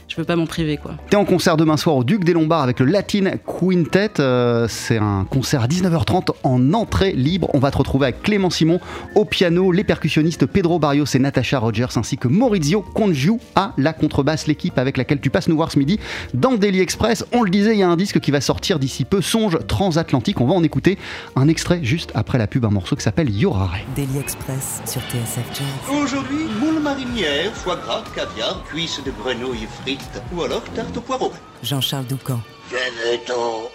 Je 0.07 0.15
veux 0.17 0.23
pas 0.23 0.35
m'en 0.35 0.45
priver 0.45 0.77
quoi. 0.77 0.91
T'es 1.09 1.15
en 1.15 1.25
concert 1.25 1.57
demain 1.57 1.77
soir 1.77 1.95
au 1.95 2.03
Duc 2.03 2.23
des 2.23 2.33
Lombards 2.33 2.61
avec 2.61 2.79
le 2.79 2.85
Latin 2.85 3.31
Quintet. 3.45 4.19
Euh, 4.19 4.67
c'est 4.69 4.97
un 4.97 5.25
concert 5.29 5.63
à 5.63 5.67
19h30 5.67 6.29
en 6.43 6.73
entrée 6.73 7.11
libre. 7.11 7.49
On 7.53 7.59
va 7.59 7.71
te 7.71 7.77
retrouver 7.77 8.07
avec 8.07 8.21
Clément 8.21 8.49
Simon 8.49 8.79
au 9.15 9.25
piano, 9.25 9.71
les 9.71 9.83
percussionnistes 9.83 10.45
Pedro 10.45 10.79
Barrios 10.79 11.05
et 11.15 11.19
Natasha 11.19 11.59
Rogers 11.59 11.97
ainsi 11.97 12.17
que 12.17 12.27
Maurizio 12.27 12.81
Congiu 12.81 13.39
à 13.55 13.73
la 13.77 13.93
contrebasse, 13.93 14.47
l'équipe 14.47 14.77
avec 14.77 14.97
laquelle 14.97 15.19
tu 15.19 15.29
passes 15.29 15.47
nous 15.47 15.55
voir 15.55 15.71
ce 15.71 15.79
midi 15.79 15.99
dans 16.33 16.53
Daily 16.53 16.81
Express. 16.81 17.25
On 17.33 17.41
le 17.43 17.49
disait, 17.49 17.73
il 17.73 17.79
y 17.79 17.83
a 17.83 17.89
un 17.89 17.97
disque 17.97 18.19
qui 18.19 18.31
va 18.31 18.41
sortir 18.41 18.79
d'ici 18.79 19.05
peu, 19.05 19.21
Songe 19.21 19.57
Transatlantique. 19.67 20.39
On 20.41 20.45
va 20.45 20.53
en 20.53 20.63
écouter 20.63 20.97
un 21.35 21.47
extrait 21.47 21.79
juste 21.83 22.11
après 22.13 22.37
la 22.37 22.47
pub, 22.47 22.65
un 22.65 22.69
morceau 22.69 22.95
qui 22.95 23.03
s'appelle 23.03 23.29
Yorare. 23.29 23.77
Daily 23.95 24.19
Express 24.19 24.81
sur 24.85 25.01
TSF 25.01 25.45
Jazz. 25.53 26.01
Aujourd'hui, 26.01 26.45
marinière, 26.85 27.51
foie 27.55 27.77
gras, 27.77 28.03
caviar, 28.13 28.63
cuisses 28.69 29.01
de 29.03 29.11
grenouille 29.11 29.67
frites 29.81 30.21
ou 30.31 30.43
alors 30.43 30.63
tarte 30.75 30.95
au 30.95 31.01
poireau. 31.01 31.33
Jean-Charles 31.63 32.05
Doucan. 32.05 32.39
Venez-t'en. 32.69 33.71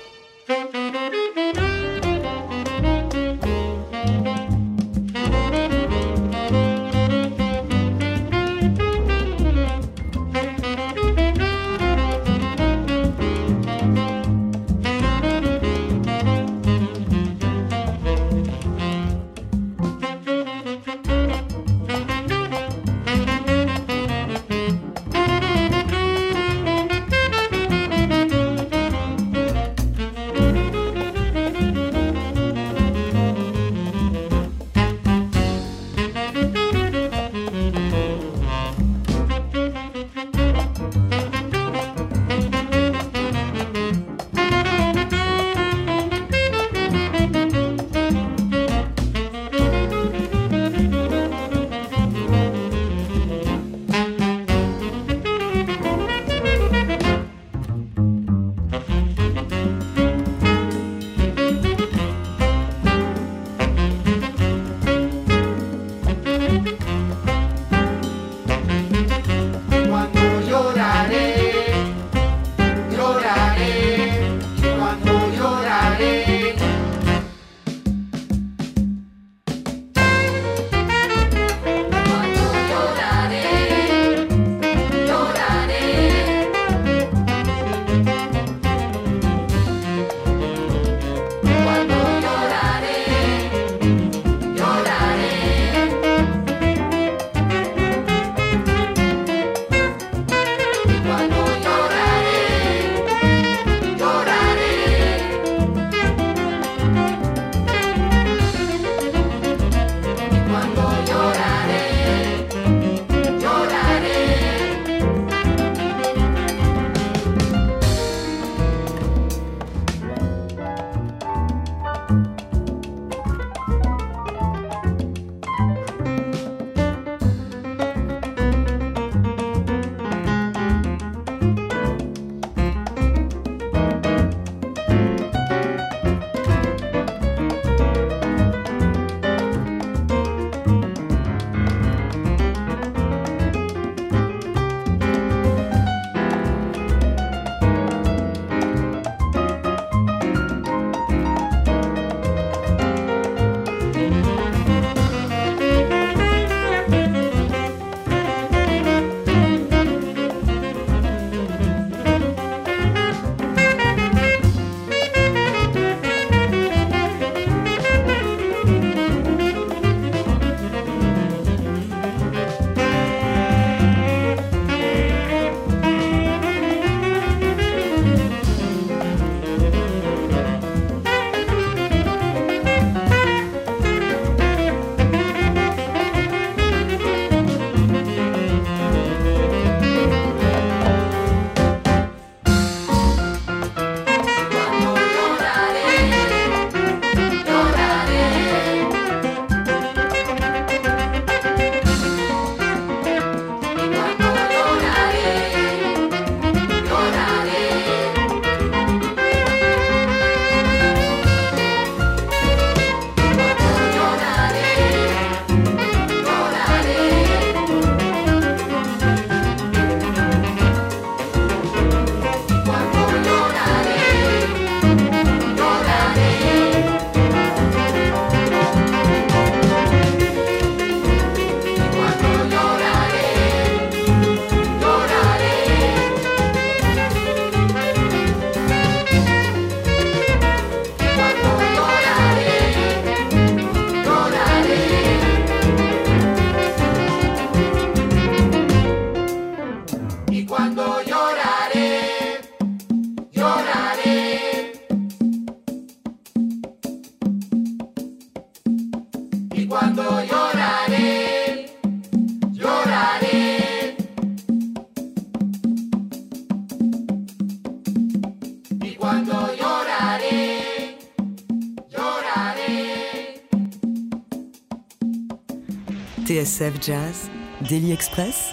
TSF 276.60 276.74
Jazz, 276.82 277.30
Daily 277.68 277.92
Express, 277.92 278.50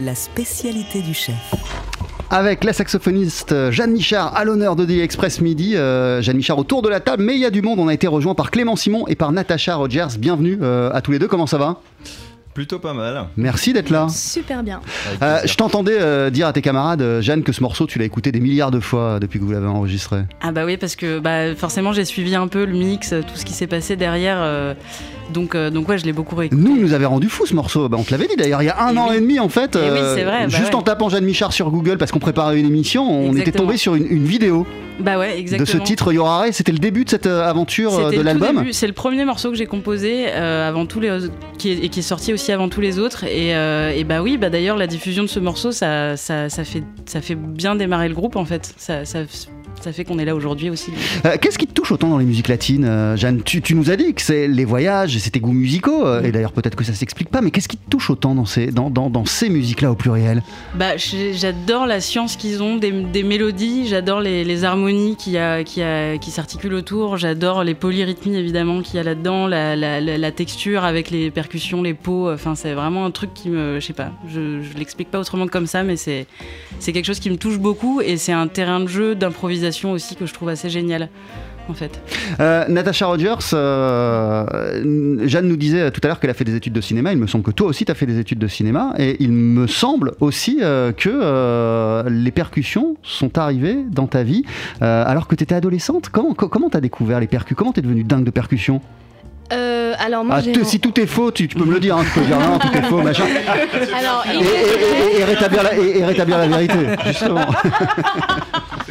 la 0.00 0.16
spécialité 0.16 1.00
du 1.00 1.14
chef. 1.14 1.36
Avec 2.28 2.64
la 2.64 2.72
saxophoniste 2.72 3.70
Jeanne 3.70 3.92
Michard 3.92 4.34
à 4.36 4.44
l'honneur 4.44 4.74
de 4.74 4.84
Daily 4.84 5.00
Express 5.00 5.40
Midi. 5.40 5.76
Euh, 5.76 6.22
Jeanne 6.22 6.38
Michard 6.38 6.58
autour 6.58 6.82
de 6.82 6.88
la 6.88 6.98
table, 6.98 7.22
mais 7.22 7.34
il 7.34 7.40
y 7.40 7.44
a 7.44 7.50
du 7.50 7.62
monde. 7.62 7.78
On 7.78 7.86
a 7.86 7.94
été 7.94 8.08
rejoint 8.08 8.34
par 8.34 8.50
Clément 8.50 8.74
Simon 8.74 9.06
et 9.06 9.14
par 9.14 9.30
Natacha 9.30 9.76
Rogers. 9.76 10.18
Bienvenue 10.18 10.58
euh, 10.62 10.90
à 10.92 11.02
tous 11.02 11.12
les 11.12 11.20
deux. 11.20 11.28
Comment 11.28 11.46
ça 11.46 11.58
va? 11.58 11.80
Plutôt 12.54 12.78
pas 12.78 12.92
mal. 12.92 13.28
Merci 13.36 13.72
d'être 13.72 13.88
là. 13.88 14.08
Super 14.10 14.62
bien. 14.62 14.80
Euh, 15.22 15.38
je 15.44 15.54
t'entendais 15.54 15.96
euh, 15.98 16.28
dire 16.28 16.46
à 16.46 16.52
tes 16.52 16.60
camarades, 16.60 17.00
euh, 17.00 17.22
Jeanne, 17.22 17.42
que 17.42 17.52
ce 17.52 17.62
morceau, 17.62 17.86
tu 17.86 17.98
l'as 17.98 18.04
écouté 18.04 18.30
des 18.30 18.40
milliards 18.40 18.70
de 18.70 18.80
fois 18.80 19.20
depuis 19.20 19.38
que 19.38 19.44
vous 19.44 19.52
l'avez 19.52 19.66
enregistré. 19.66 20.18
Ah 20.42 20.52
bah 20.52 20.66
oui, 20.66 20.76
parce 20.76 20.94
que 20.94 21.18
bah, 21.18 21.54
forcément 21.56 21.92
j'ai 21.92 22.04
suivi 22.04 22.34
un 22.34 22.48
peu 22.48 22.66
le 22.66 22.74
mix, 22.74 23.10
tout 23.10 23.36
ce 23.36 23.46
qui 23.46 23.54
s'est 23.54 23.66
passé 23.66 23.96
derrière. 23.96 24.36
euh, 24.40 24.74
donc, 25.32 25.54
euh, 25.54 25.70
donc 25.70 25.88
ouais, 25.88 25.96
je 25.96 26.04
l'ai 26.04 26.12
beaucoup 26.12 26.36
réécouté. 26.36 26.60
Nous, 26.60 26.76
il 26.76 26.82
nous 26.82 26.92
avait 26.92 27.06
rendu 27.06 27.30
fou 27.30 27.46
ce 27.46 27.54
morceau. 27.54 27.88
Bah, 27.88 27.96
on 27.98 28.02
te 28.02 28.10
l'avait 28.10 28.26
dit 28.26 28.36
d'ailleurs, 28.36 28.60
il 28.60 28.66
y 28.66 28.70
a 28.70 28.82
un 28.84 28.94
an 28.98 29.06
oui. 29.08 29.16
et 29.16 29.20
demi 29.20 29.40
en 29.40 29.48
fait. 29.48 29.78
Eh 29.82 29.90
oui, 29.90 29.98
c'est 30.14 30.24
vrai, 30.24 30.42
bah 30.42 30.48
juste 30.48 30.70
ouais. 30.70 30.74
en 30.74 30.82
tapant 30.82 31.08
Jeanne 31.08 31.24
Michard 31.24 31.54
sur 31.54 31.70
Google 31.70 31.96
parce 31.96 32.12
qu'on 32.12 32.18
préparait 32.18 32.60
une 32.60 32.66
émission, 32.66 33.08
on 33.10 33.34
était 33.34 33.52
tombé 33.52 33.78
sur 33.78 33.94
une, 33.94 34.06
une 34.06 34.24
vidéo 34.24 34.66
Bah 35.02 35.18
ouais, 35.18 35.38
exactement. 35.38 35.64
de 35.64 35.68
ce 35.80 35.84
titre 35.84 36.12
Yorare. 36.12 36.46
C'était 36.52 36.72
le 36.72 36.78
début 36.78 37.04
de 37.04 37.10
cette 37.10 37.26
euh, 37.26 37.42
aventure 37.48 37.94
euh, 37.98 38.10
de 38.10 38.20
l'album. 38.20 38.72
C'est 38.72 38.86
le 38.86 38.92
premier 38.92 39.24
morceau 39.24 39.50
que 39.50 39.56
j'ai 39.56 39.66
composé 39.66 40.26
euh, 40.28 40.68
avant 40.68 40.86
tous 40.86 41.00
les 41.00 41.10
autres- 41.10 41.32
qui 41.58 41.70
est, 41.70 41.84
et 41.84 41.88
qui 41.88 42.00
est 42.00 42.02
sorti 42.02 42.32
aussi 42.32 42.52
avant 42.52 42.68
tous 42.68 42.80
les 42.80 42.98
autres. 42.98 43.24
Et, 43.24 43.54
euh, 43.54 43.90
et 43.94 44.04
bah 44.04 44.22
oui, 44.22 44.36
bah 44.38 44.50
d'ailleurs 44.50 44.76
la 44.76 44.86
diffusion 44.86 45.22
de 45.22 45.28
ce 45.28 45.40
morceau, 45.40 45.72
ça, 45.72 46.16
ça, 46.16 46.48
ça 46.48 46.64
fait 46.64 46.82
ça 47.06 47.20
fait 47.20 47.34
bien 47.34 47.74
démarrer 47.74 48.08
le 48.08 48.14
groupe 48.14 48.36
en 48.36 48.44
fait. 48.44 48.74
Ça, 48.76 49.04
ça, 49.04 49.20
ça 49.82 49.92
fait 49.92 50.04
qu'on 50.04 50.18
est 50.18 50.24
là 50.24 50.34
aujourd'hui 50.34 50.70
aussi. 50.70 50.90
Euh, 51.26 51.36
Qu'est-ce 51.40 51.58
qui 51.58 51.66
te 51.66 51.72
touche 51.72 51.92
autant 51.92 52.08
dans 52.08 52.18
les 52.18 52.24
musiques 52.24 52.48
latines, 52.48 52.84
euh, 52.84 53.16
Jeanne 53.16 53.42
tu, 53.42 53.60
tu 53.62 53.74
nous 53.74 53.90
as 53.90 53.96
dit 53.96 54.14
que 54.14 54.22
c'est 54.22 54.48
les 54.48 54.64
voyages, 54.64 55.16
c'est 55.18 55.30
tes 55.30 55.40
goûts 55.40 55.52
musicaux, 55.52 56.06
euh, 56.06 56.22
et 56.22 56.32
d'ailleurs 56.32 56.52
peut-être 56.52 56.76
que 56.76 56.84
ça 56.84 56.92
s'explique 56.94 57.28
pas, 57.28 57.40
mais 57.40 57.50
qu'est-ce 57.50 57.68
qui 57.68 57.76
te 57.76 57.90
touche 57.90 58.10
autant 58.10 58.34
dans 58.34 58.44
ces, 58.44 58.68
dans, 58.68 58.90
dans, 58.90 59.10
dans 59.10 59.24
ces 59.24 59.48
musiques-là 59.48 59.90
au 59.90 59.94
pluriel? 59.94 60.42
Bah, 60.74 60.96
j'adore 60.96 61.86
la 61.86 62.00
science 62.00 62.36
qu'ils 62.36 62.62
ont, 62.62 62.76
des, 62.76 62.90
des 62.92 63.22
mélodies, 63.22 63.86
j'adore 63.88 64.20
les, 64.20 64.44
les 64.44 64.64
harmonies 64.64 65.16
qui, 65.16 65.36
a, 65.38 65.64
qui, 65.64 65.82
a, 65.82 66.18
qui 66.18 66.30
s'articulent 66.30 66.74
autour, 66.74 67.16
j'adore 67.16 67.64
les 67.64 67.74
polyrythmies 67.74 68.36
évidemment 68.36 68.82
qu'il 68.82 68.96
y 68.96 68.98
a 68.98 69.02
là-dedans, 69.02 69.46
la, 69.46 69.74
la, 69.76 70.00
la- 70.00 70.18
la 70.18 70.30
texture 70.32 70.84
avec 70.84 71.10
les 71.10 71.30
percussions, 71.30 71.82
les 71.82 71.94
pots, 71.94 72.30
enfin 72.32 72.54
c'est 72.54 72.72
vraiment 72.74 73.04
un 73.04 73.10
truc 73.10 73.34
qui 73.34 73.48
me, 73.48 73.80
je 73.80 73.86
sais 73.86 73.92
pas, 73.92 74.12
je, 74.28 74.60
je 74.62 74.78
l'explique 74.78 75.10
pas 75.10 75.18
autrement 75.18 75.46
que 75.46 75.50
comme 75.50 75.66
ça, 75.66 75.82
mais 75.82 75.96
c'est 75.96 76.26
quelque 76.84 77.04
chose 77.04 77.18
qui 77.20 77.30
me 77.30 77.36
touche 77.36 77.58
beaucoup 77.58 78.00
et 78.00 78.16
c'est 78.16 78.32
un 78.32 78.46
terrain 78.46 78.80
de 78.80 78.86
jeu, 78.86 79.14
d'improvisation 79.14 79.71
aussi 79.92 80.16
que 80.16 80.26
je 80.26 80.34
trouve 80.34 80.48
assez 80.50 80.68
génial 80.70 81.08
en 81.68 81.74
fait. 81.74 82.00
Euh, 82.40 82.64
Natasha 82.68 83.06
Rogers, 83.06 83.36
euh, 83.54 85.26
Jeanne 85.26 85.46
nous 85.46 85.56
disait 85.56 85.90
tout 85.92 86.00
à 86.04 86.08
l'heure 86.08 86.18
qu'elle 86.20 86.30
a 86.30 86.34
fait 86.34 86.44
des 86.44 86.56
études 86.56 86.72
de 86.72 86.80
cinéma. 86.80 87.12
Il 87.12 87.18
me 87.18 87.26
semble 87.28 87.44
que 87.44 87.50
toi 87.52 87.68
aussi 87.68 87.84
tu 87.84 87.92
as 87.92 87.94
fait 87.94 88.06
des 88.06 88.18
études 88.18 88.38
de 88.40 88.48
cinéma. 88.48 88.94
Et 88.98 89.16
il 89.20 89.30
me 89.32 89.66
semble 89.66 90.12
aussi 90.20 90.58
euh, 90.60 90.92
que 90.92 91.08
euh, 91.12 92.02
les 92.10 92.30
percussions 92.32 92.96
sont 93.02 93.38
arrivées 93.38 93.78
dans 93.90 94.06
ta 94.08 94.22
vie 94.24 94.44
euh, 94.82 95.04
alors 95.06 95.28
que 95.28 95.34
tu 95.36 95.44
étais 95.44 95.54
adolescente. 95.54 96.08
Comment 96.10 96.34
co- 96.34 96.48
comment 96.48 96.68
t'as 96.68 96.80
découvert 96.80 97.20
les 97.20 97.26
percus? 97.28 97.56
Comment 97.56 97.72
t'es 97.72 97.82
devenue 97.82 98.04
dingue 98.04 98.24
de 98.24 98.30
percussion? 98.30 98.80
Euh, 99.52 99.92
alors 100.04 100.24
moi 100.24 100.36
Ah, 100.38 100.64
Si 100.64 100.80
tout 100.80 100.98
est 100.98 101.06
faux, 101.06 101.30
tu, 101.30 101.46
tu 101.46 101.56
peux 101.56 101.64
me 101.66 101.74
le 101.74 101.80
dire. 101.80 101.96
hein, 101.96 102.04
tu 102.04 102.18
peux 102.20 102.24
dire 102.26 102.38
non, 102.38 102.58
tout 102.58 102.74
est 102.76 102.82
faux, 102.82 103.02
machin. 103.02 103.24
Alors, 103.98 104.24
Et, 104.26 104.36
il- 104.36 104.42
et- 104.42 105.16
et- 105.18 105.20
et 105.20 105.24
rétablir 105.24 105.62
la, 105.62 105.76
et- 105.76 105.98
et 105.98 106.04
rétablir 106.04 106.38
la 106.38 106.46
vérité, 106.48 106.74
justement. 107.06 107.40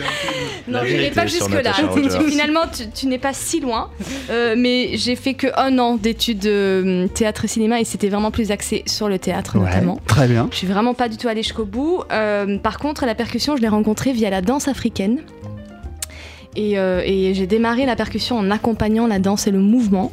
Non, 0.68 0.80
je 0.86 0.94
n'irai 0.94 1.12
pas 1.12 1.26
jusque-là. 1.26 1.74
Finalement, 2.28 2.62
tu, 2.72 2.90
tu 2.90 3.08
n'es 3.08 3.18
pas 3.18 3.34
si 3.34 3.60
loin. 3.60 3.90
Euh, 4.30 4.56
mais 4.58 4.92
j'ai 4.96 5.16
fait 5.16 5.34
que 5.34 5.48
un 5.58 5.78
an 5.80 5.96
d'études 5.96 6.40
de 6.40 7.08
théâtre 7.14 7.46
et 7.46 7.48
cinéma 7.48 7.80
et 7.82 7.84
c'était 7.86 8.10
vraiment 8.10 8.32
plus 8.32 8.52
axé 8.52 8.84
sur 8.86 9.10
le 9.10 9.18
théâtre 9.20 9.58
Ouais, 9.58 9.66
notamment. 9.66 10.00
très 10.08 10.28
bien. 10.28 10.48
Je 10.52 10.58
suis 10.58 10.68
vraiment 10.68 10.94
pas 10.94 11.10
du 11.10 11.18
tout 11.18 11.28
allée 11.28 11.44
jusqu'au 11.44 11.66
bout. 11.66 12.04
Euh, 12.12 12.58
par 12.60 12.78
contre, 12.78 13.06
la 13.06 13.16
percussion, 13.16 13.56
je 13.58 13.62
l'ai 13.62 13.68
rencontrée 13.68 14.14
via 14.14 14.30
la 14.30 14.42
danse 14.42 14.68
africaine. 14.68 15.20
Et, 16.56 16.78
euh, 16.78 17.02
et 17.06 17.34
j'ai 17.34 17.48
démarré 17.48 17.86
la 17.86 17.96
percussion 17.96 18.38
en 18.38 18.52
accompagnant 18.52 19.08
la 19.08 19.20
danse 19.20 19.48
et 19.48 19.52
le 19.52 19.60
mouvement. 19.60 20.12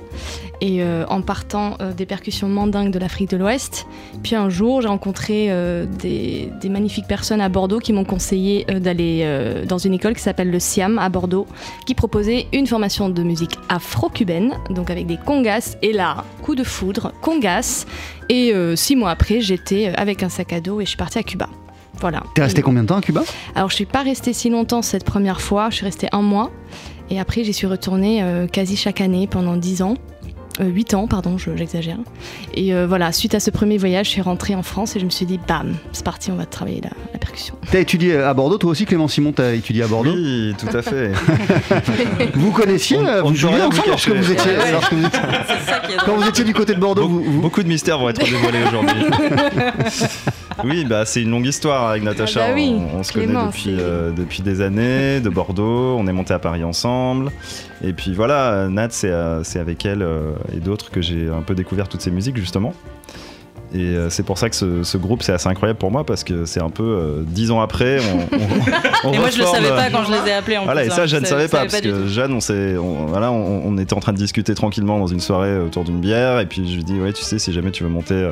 Et 0.61 0.83
euh, 0.83 1.05
en 1.07 1.23
partant 1.23 1.77
euh, 1.81 1.93
des 1.93 2.05
percussions 2.05 2.49
mandingues 2.49 2.91
de 2.91 2.99
l'Afrique 2.99 3.31
de 3.31 3.37
l'Ouest. 3.37 3.87
Puis 4.25 4.35
un 4.35 4.51
jour, 4.51 4.83
j'ai 4.83 4.89
rencontré 4.89 5.51
des, 6.01 6.51
magnifiques 6.69 7.07
personnes 7.07 7.41
à 7.41 7.49
Bordeaux 7.49 7.79
qui 7.79 7.93
m'ont 7.93 8.05
conseillé 8.05 8.65
d'aller 8.65 9.65
dans 9.69 9.79
une 9.79 9.95
école 9.95 10.15
qui 10.15 10.21
s'appelle 10.21 10.51
le 10.51 10.59
SIAM 10.59 10.99
à 10.99 11.09
Bordeaux, 11.09 11.47
qui 11.87 11.95
proposait 11.95 12.47
une 12.53 12.67
formation 12.67 13.09
de 13.09 13.23
musique 13.23 13.57
afro-cubaine, 13.69 14.55
donc 14.71 14.91
avec 14.91 15.07
des 15.07 15.17
congas. 15.17 15.77
Et 15.83 15.93
là, 15.93 16.25
coup 16.43 16.57
de 16.57 16.65
foudre, 16.65 17.13
congas. 17.23 17.87
Et 18.29 18.53
six 18.75 18.97
mois 18.97 19.11
après, 19.11 19.41
j'étais 19.41 19.93
avec 19.97 20.25
un 20.25 20.29
sac 20.29 20.53
à 20.53 20.61
dos 20.61 20.81
et 20.81 20.85
je 20.85 20.91
suis 20.91 20.99
partie 20.99 21.19
à 21.19 21.23
Cuba. 21.23 21.49
Voilà. 22.01 22.23
T'es 22.35 22.43
resté 22.43 22.63
combien 22.63 22.83
de 22.83 22.89
temps 22.89 22.97
à 22.97 23.01
Cuba? 23.01 23.23
Alors, 23.55 23.71
je 23.71 23.75
suis 23.75 23.87
pas 23.87 24.03
restée 24.03 24.33
si 24.33 24.51
longtemps 24.51 24.83
cette 24.83 25.05
première 25.05 25.41
fois. 25.41 25.69
Je 25.71 25.77
suis 25.77 25.85
restée 25.85 26.09
un 26.13 26.23
mois. 26.23 26.51
Et 27.11 27.19
après, 27.19 27.43
j'y 27.43 27.53
suis 27.53 27.67
retournée 27.67 28.23
euh, 28.23 28.47
quasi 28.47 28.77
chaque 28.77 29.01
année 29.01 29.27
pendant 29.27 29.57
10 29.57 29.83
ans. 29.83 29.95
Euh, 30.61 30.65
8 30.67 30.95
ans, 30.95 31.07
pardon, 31.07 31.39
je- 31.39 31.57
j'exagère. 31.57 31.99
Et 32.53 32.75
euh, 32.75 32.85
voilà, 32.87 33.13
suite 33.13 33.35
à 33.37 33.41
ce 33.41 33.51
premier 33.51 33.79
voyage, 33.79 34.07
je 34.07 34.11
suis 34.11 34.21
rentrée 34.21 34.55
en 34.57 34.63
France 34.65 34.97
et 34.97 35.01
je 35.01 35.05
me 35.05 35.11
suis 35.11 35.25
dit, 35.25 35.39
bam, 35.49 35.75
c'est 35.93 36.05
parti, 36.05 36.31
on 36.33 36.37
va 36.37 36.47
travailler 36.47 36.81
la, 36.83 36.91
la 37.13 37.19
percussion. 37.21 37.55
T'as 37.71 37.79
étudié 37.79 38.17
à 38.17 38.35
Bordeaux, 38.35 38.59
toi 38.59 38.71
aussi 38.73 38.85
Clément 38.85 39.07
Simon, 39.07 39.31
t'as 39.33 39.53
étudié 39.55 39.85
à 39.85 39.87
Bordeaux? 39.87 40.13
Oui, 40.13 40.55
tout 40.59 40.77
à 40.77 40.83
fait. 40.83 41.13
Vous 42.35 42.51
connaissiez, 42.51 42.99
On- 42.99 43.07
euh, 43.07 43.23
vous 43.23 43.35
jouiez 43.37 43.55
ensemble 43.63 43.89
lorsque 43.89 44.11
vous 44.11 44.33
étiez, 44.33 44.51
Ouais, 44.51 44.59
ouais. 44.59 44.73
lorsque 44.73 44.93
vous 44.93 45.07
étiez- 45.07 45.21
C'est 45.47 45.71
ça 45.71 45.79
qui 45.79 45.93
est 45.93 45.97
quand 46.05 46.17
vous 46.17 46.29
étiez 46.29 46.45
du 46.45 46.53
côté 46.55 46.75
de 46.75 46.81
Bordeaux, 46.81 47.07
vous, 47.09 47.23
vous- 47.23 47.41
Beaucoup 47.41 47.63
de 47.63 47.69
mystères 47.69 47.99
vont 47.99 48.09
être 48.09 48.19
dévoilés 48.25 48.65
aujourd'hui. 48.67 48.97
oui, 50.65 50.85
bah 50.85 51.05
c'est 51.05 51.23
une 51.23 51.31
longue 51.31 51.47
histoire 51.47 51.89
avec 51.91 52.03
Natacha. 52.03 52.41
Ah 52.45 52.49
bah 52.49 52.55
oui, 52.55 52.75
on, 52.95 52.99
on 52.99 53.03
se 53.03 53.13
connaît 53.13 53.27
depuis, 53.47 53.77
euh, 53.79 54.11
depuis 54.13 54.43
des 54.43 54.61
années, 54.61 55.21
de 55.21 55.29
Bordeaux. 55.29 55.97
On 55.99 56.07
est 56.07 56.13
monté 56.13 56.35
à 56.35 56.39
Paris 56.39 56.65
ensemble. 56.65 57.31
Et 57.83 57.93
puis 57.93 58.13
voilà, 58.15 58.69
Nat, 58.69 58.89
c'est 58.91 59.11
euh, 59.11 59.43
c'est 59.45 59.59
avec 59.61 59.85
elle 59.87 60.03
euh, 60.03 60.33
et 60.55 60.61
d'autres 60.61 60.91
que 60.91 61.01
j'ai 61.01 61.29
un 61.29 61.43
peu 61.43 61.55
découvert 61.55 61.89
toutes 61.89 62.01
ces 62.03 62.11
musiques 62.11 62.37
justement. 62.37 62.75
Et 63.75 63.95
c'est 64.09 64.23
pour 64.25 64.39
ça 64.39 64.49
que 64.49 64.57
ce, 64.57 64.83
ce 64.83 64.97
groupe 64.97 65.23
c'est 65.23 65.33
assez 65.35 65.47
incroyable 65.47 65.79
pour 65.79 65.91
moi 65.91 66.03
parce 66.07 66.25
que 66.25 66.47
c'est 66.47 66.63
un 66.63 66.71
peu 66.71 66.83
euh, 66.85 67.23
dix 67.27 67.51
ans 67.51 67.61
après. 67.61 67.99
On, 68.01 68.37
on- 68.37 69.09
on 69.11 69.13
Et 69.13 69.19
moi 69.19 69.29
je 69.29 69.37
le 69.37 69.45
reforme, 69.45 69.63
savais 69.63 69.77
pas 69.77 69.91
quand 69.91 70.05
je 70.05 70.13
les 70.13 70.31
ai 70.31 70.33
appelés 70.33 70.57
en 70.57 70.65
voilà, 70.65 70.81
plus. 70.81 70.87
et 70.87 70.91
ça, 70.91 71.03
hein. 71.03 71.07
je 71.07 71.17
ne 71.19 71.27
savais 71.27 71.49
pas, 71.49 71.67
parce 71.67 71.83
du 71.83 71.91
que. 71.91 72.07
Jeanne, 72.07 72.33
on, 72.33 72.41
s'est- 72.41 72.79
on- 72.79 73.05
voilà, 73.09 73.31
on, 73.31 73.77
était 73.77 73.93
en 73.93 74.01
train 74.01 74.15
de 74.15 74.17
discuter 74.17 74.55
tranquillement 74.55 74.99
dans 74.99 75.07
une 75.07 75.21
soirée 75.21 75.59
autour 75.61 75.85
d'une 75.85 76.01
bière, 76.01 76.41
et 76.41 76.47
puis 76.47 76.67
je 76.67 76.77
lui 76.77 76.83
dis, 76.85 76.99
ouais, 76.99 77.13
tu 77.13 77.23
sais, 77.23 77.39
si 77.39 77.53
jamais 77.53 77.71
tu 77.71 77.83
veux 77.83 77.91
monter 77.91 78.31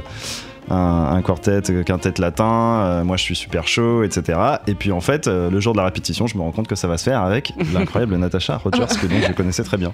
un, 0.70 1.16
un 1.16 1.22
quartet, 1.22 1.70
euh, 1.70 1.82
quintet 1.82 2.14
latin, 2.18 2.80
euh, 2.80 3.04
moi 3.04 3.16
je 3.16 3.22
suis 3.22 3.36
super 3.36 3.66
chaud, 3.68 4.02
etc. 4.02 4.38
Et 4.66 4.74
puis 4.74 4.92
en 4.92 5.00
fait, 5.00 5.26
euh, 5.26 5.50
le 5.50 5.60
jour 5.60 5.72
de 5.72 5.78
la 5.78 5.84
répétition, 5.84 6.26
je 6.26 6.36
me 6.36 6.42
rends 6.42 6.52
compte 6.52 6.68
que 6.68 6.74
ça 6.74 6.88
va 6.88 6.98
se 6.98 7.04
faire 7.04 7.22
avec 7.22 7.52
l'incroyable 7.72 8.16
Natasha 8.16 8.56
Rogers, 8.58 8.86
que 9.00 9.06
donc 9.06 9.22
je 9.26 9.32
connaissais 9.32 9.64
très 9.64 9.76
bien. 9.76 9.92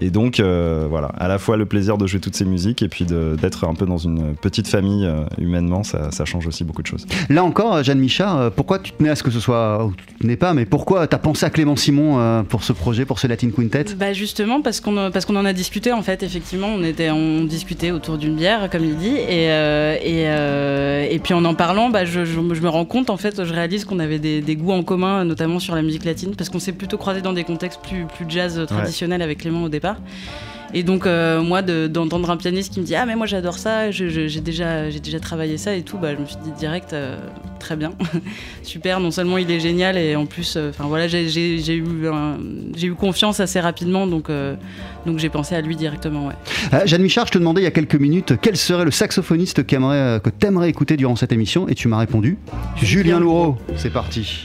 Et 0.00 0.10
donc, 0.10 0.40
euh, 0.40 0.86
voilà, 0.88 1.08
à 1.18 1.28
la 1.28 1.38
fois 1.38 1.56
le 1.56 1.66
plaisir 1.66 1.98
de 1.98 2.06
jouer 2.06 2.20
toutes 2.20 2.36
ces 2.36 2.44
musiques, 2.44 2.82
et 2.82 2.88
puis 2.88 3.04
d'être 3.04 3.66
un 3.66 3.74
peu 3.74 3.86
dans 3.86 3.98
une 3.98 4.34
petite 4.36 4.68
famille 4.68 5.06
euh, 5.06 5.24
humainement, 5.38 5.82
ça, 5.82 6.10
ça 6.10 6.24
change 6.24 6.46
aussi 6.46 6.64
beaucoup 6.64 6.82
de 6.82 6.86
choses. 6.86 7.06
Là 7.28 7.42
encore, 7.44 7.82
Jeanne 7.82 7.98
Michard, 7.98 8.38
euh, 8.38 8.50
pourquoi 8.50 8.78
tu 8.78 8.92
tenais 8.92 9.10
à 9.10 9.16
ce 9.16 9.22
que 9.22 9.30
ce 9.30 9.40
soit, 9.40 9.84
ou 9.84 9.92
tu 9.94 10.14
tenais 10.20 10.36
pas, 10.36 10.54
mais 10.54 10.66
pourquoi 10.66 11.06
t'as 11.06 11.18
pensé 11.18 11.44
à 11.46 11.50
Clément 11.50 11.76
Simon 11.76 12.18
euh, 12.18 12.42
pour 12.42 12.62
ce 12.62 12.72
projet, 12.72 13.04
pour 13.04 13.18
ce 13.18 13.26
Latin 13.26 13.50
Quintet? 13.50 13.86
Bah 13.96 14.12
justement 14.12 14.62
parce 14.62 14.80
qu'on 14.80 15.10
parce 15.10 15.24
qu'on 15.24 15.36
en 15.36 15.44
a 15.44 15.52
discuté 15.52 15.92
en 15.92 16.02
fait 16.02 16.22
effectivement. 16.22 16.68
On 16.68 16.82
était 16.84 17.10
on 17.10 17.44
discutait 17.44 17.90
autour 17.90 18.18
d'une 18.18 18.36
bière 18.36 18.68
comme 18.70 18.84
il 18.84 18.96
dit 18.96 19.16
et 19.16 19.50
euh, 19.50 19.96
et, 20.02 20.28
euh, 20.28 21.06
et 21.10 21.18
puis 21.18 21.34
en 21.34 21.44
en 21.44 21.54
parlant 21.54 21.90
bah 21.90 22.04
je, 22.04 22.24
je, 22.24 22.32
je 22.32 22.60
me 22.60 22.68
rends 22.68 22.84
compte 22.84 23.10
en 23.10 23.16
fait 23.16 23.44
je 23.44 23.52
réalise 23.52 23.84
qu'on 23.84 23.98
avait 23.98 24.18
des, 24.18 24.40
des 24.40 24.56
goûts 24.56 24.72
en 24.72 24.82
commun 24.82 25.24
notamment 25.24 25.58
sur 25.58 25.74
la 25.74 25.82
musique 25.82 26.04
latine 26.04 26.34
parce 26.36 26.50
qu'on 26.50 26.58
s'est 26.58 26.72
plutôt 26.72 26.98
croisé 26.98 27.22
dans 27.22 27.32
des 27.32 27.44
contextes 27.44 27.80
plus 27.82 28.04
plus 28.04 28.26
jazz 28.28 28.64
traditionnels 28.68 29.22
avec 29.22 29.38
Clément 29.38 29.64
au 29.64 29.68
départ 29.68 29.87
et 30.74 30.82
donc 30.82 31.06
euh, 31.06 31.40
moi 31.42 31.62
de- 31.62 31.86
d'entendre 31.86 32.28
un 32.30 32.36
pianiste 32.36 32.74
qui 32.74 32.80
me 32.80 32.84
dit 32.84 32.94
ah 32.94 33.06
mais 33.06 33.16
moi 33.16 33.24
j'adore 33.26 33.56
ça 33.58 33.90
j'ai 33.90 34.28
déjà 34.42 34.90
j'ai 34.90 35.00
déjà 35.00 35.18
travaillé 35.18 35.56
ça 35.56 35.74
et 35.74 35.80
tout 35.82 35.96
bah 35.96 36.14
je 36.14 36.20
me 36.20 36.26
suis 36.26 36.36
dit 36.44 36.52
direct 36.58 36.92
euh, 36.92 37.16
très 37.58 37.74
bien. 37.74 37.92
Super 38.62 39.00
non 39.00 39.10
seulement 39.10 39.38
il 39.38 39.50
est 39.50 39.60
génial 39.60 39.96
et 39.96 40.14
en 40.14 40.26
plus 40.26 40.56
euh, 40.56 40.68
enfin 40.68 40.84
voilà 40.86 41.08
j'ai- 41.08 41.26
eu 41.76 42.06
un- 42.08 42.36
eu 42.82 42.92
confiance 42.94 43.40
assez 43.40 43.60
rapidement 43.60 44.06
donc 44.06 44.28
euh, 44.28 44.56
donc 45.06 45.18
j'ai 45.18 45.30
pensé 45.30 45.54
à 45.54 45.62
lui 45.62 45.74
directement 45.74 46.26
ouais. 46.26 46.34
Euh, 46.74 46.80
Jeanne 46.84 47.00
Michard, 47.02 47.26
je 47.28 47.32
te 47.32 47.38
demandais 47.38 47.62
il 47.62 47.64
y 47.64 47.68
a 47.68 47.70
quelques 47.70 47.94
minutes 47.96 48.34
quel 48.42 48.58
serait 48.58 48.84
le 48.84 48.90
saxophoniste 48.90 49.60
euh, 49.72 50.18
que 50.18 50.28
t'aimerais 50.30 50.68
écouter 50.68 50.98
durant 50.98 51.16
cette 51.16 51.32
émission, 51.32 51.66
et 51.68 51.74
tu 51.74 51.88
m'as 51.88 51.98
répondu 51.98 52.36
Julien 52.76 53.20
Louraud. 53.20 53.56
C'est 53.76 53.90
parti. 53.92 54.44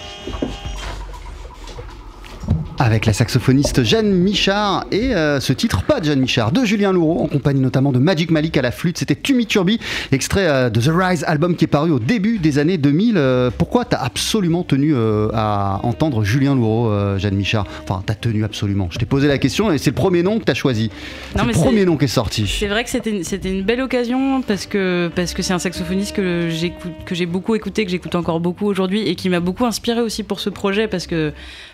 Avec 2.91 3.05
la 3.05 3.13
saxophoniste 3.13 3.85
Jeanne 3.85 4.11
Michard 4.11 4.83
et 4.91 5.15
euh, 5.15 5.39
ce 5.39 5.53
titre, 5.53 5.83
pas 5.83 6.01
de 6.01 6.05
Jeanne 6.07 6.19
Michard, 6.19 6.51
de 6.51 6.65
Julien 6.65 6.91
Louraud, 6.91 7.21
en 7.21 7.27
compagnie 7.27 7.61
notamment 7.61 7.93
de 7.93 7.99
Magic 7.99 8.31
Malik 8.31 8.57
à 8.57 8.61
la 8.61 8.71
flûte. 8.71 8.97
C'était 8.97 9.15
Tumi 9.15 9.45
Turbi, 9.45 9.79
extrait 10.11 10.45
euh, 10.45 10.69
de 10.69 10.81
The 10.81 10.91
Rise, 10.93 11.23
album 11.25 11.55
qui 11.55 11.63
est 11.63 11.69
paru 11.69 11.91
au 11.91 11.99
début 11.99 12.37
des 12.37 12.59
années 12.59 12.77
2000. 12.77 13.13
Euh, 13.15 13.49
pourquoi 13.57 13.85
t'as 13.85 13.99
absolument 13.99 14.63
tenu 14.63 14.93
euh, 14.93 15.29
à 15.33 15.79
entendre 15.83 16.25
Julien 16.25 16.53
Louraud, 16.53 16.89
euh, 16.89 17.17
Jeanne 17.17 17.35
Michard? 17.35 17.65
Enfin, 17.83 18.03
t'as 18.05 18.13
tenu 18.13 18.43
absolument. 18.43 18.89
Je 18.91 18.97
t'ai 18.99 19.05
posé 19.05 19.29
la 19.29 19.37
question 19.37 19.71
et 19.71 19.77
c'est 19.77 19.91
le 19.91 19.95
premier 19.95 20.21
nom 20.21 20.37
que 20.37 20.43
t'as 20.43 20.53
choisi. 20.53 20.91
C'est 21.33 21.45
le 21.45 21.53
premier 21.53 21.79
c'est- 21.79 21.85
nom 21.85 21.95
qui 21.95 22.03
est 22.03 22.09
sorti. 22.09 22.45
C'est 22.45 22.67
vrai 22.67 22.83
que 22.83 22.89
c'était 22.89 23.21
une, 23.49 23.63
belle 23.63 23.79
occasion 23.79 24.41
parce 24.41 24.65
que 24.65 25.09
parce 25.15 25.33
que 25.33 25.41
c'est 25.41 25.53
un 25.53 25.59
saxophoniste 25.59 26.13
que 26.13 26.49
j'ai 26.49 27.25
beaucoup 27.25 27.55
écouté 27.55 27.85
que 27.85 27.91
j'écoute 27.91 28.15
encore 28.15 28.41
beaucoup 28.41 28.65
aujourd'hui 28.65 29.07
et 29.07 29.15
qui 29.15 29.29
m'a 29.29 29.39
beaucoup 29.39 29.65
inspiré 29.65 30.01
aussi 30.01 30.23
pour 30.23 30.41
ce 30.41 30.49
projet 30.49 30.89
parce 30.89 31.07
que 31.07 31.31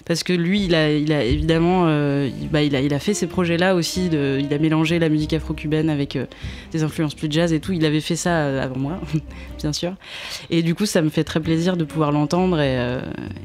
parce 0.07 0.23
que 0.23 0.33
lui 0.33 0.63
il 0.63 0.73
a 0.75 0.89
évidemment 0.89 1.85
euh, 1.87 2.29
il, 2.41 2.49
bah, 2.49 2.61
il 2.61 2.93
a 2.93 2.99
fait 2.99 3.13
ces 3.13 3.27
projets 3.27 3.57
là 3.57 3.75
aussi 3.75 4.07
il 4.07 4.53
a 4.53 4.57
mélangé 4.57 4.99
la 4.99 5.09
musique 5.09 5.33
afro-cubaine 5.33 5.89
avec 5.89 6.15
euh, 6.15 6.25
des 6.71 6.83
influences 6.83 7.13
plus 7.13 7.27
jazz 7.29 7.51
et 7.53 7.59
tout. 7.59 7.73
Il 7.73 7.85
avait 7.85 8.01
fait 8.01 8.15
ça 8.15 8.45
euh, 8.45 8.63
avant 8.63 8.77
moi 8.77 8.99
bien 9.57 9.73
sûr 9.73 9.93
et 10.49 10.61
du 10.63 10.75
coup 10.75 10.85
ça 10.85 11.01
me 11.01 11.09
fait 11.09 11.23
très 11.23 11.39
plaisir 11.39 11.77
de 11.77 11.83
pouvoir 11.83 12.11
l'entendre 12.11 12.59
et, 12.59 12.77
euh, 12.77 13.01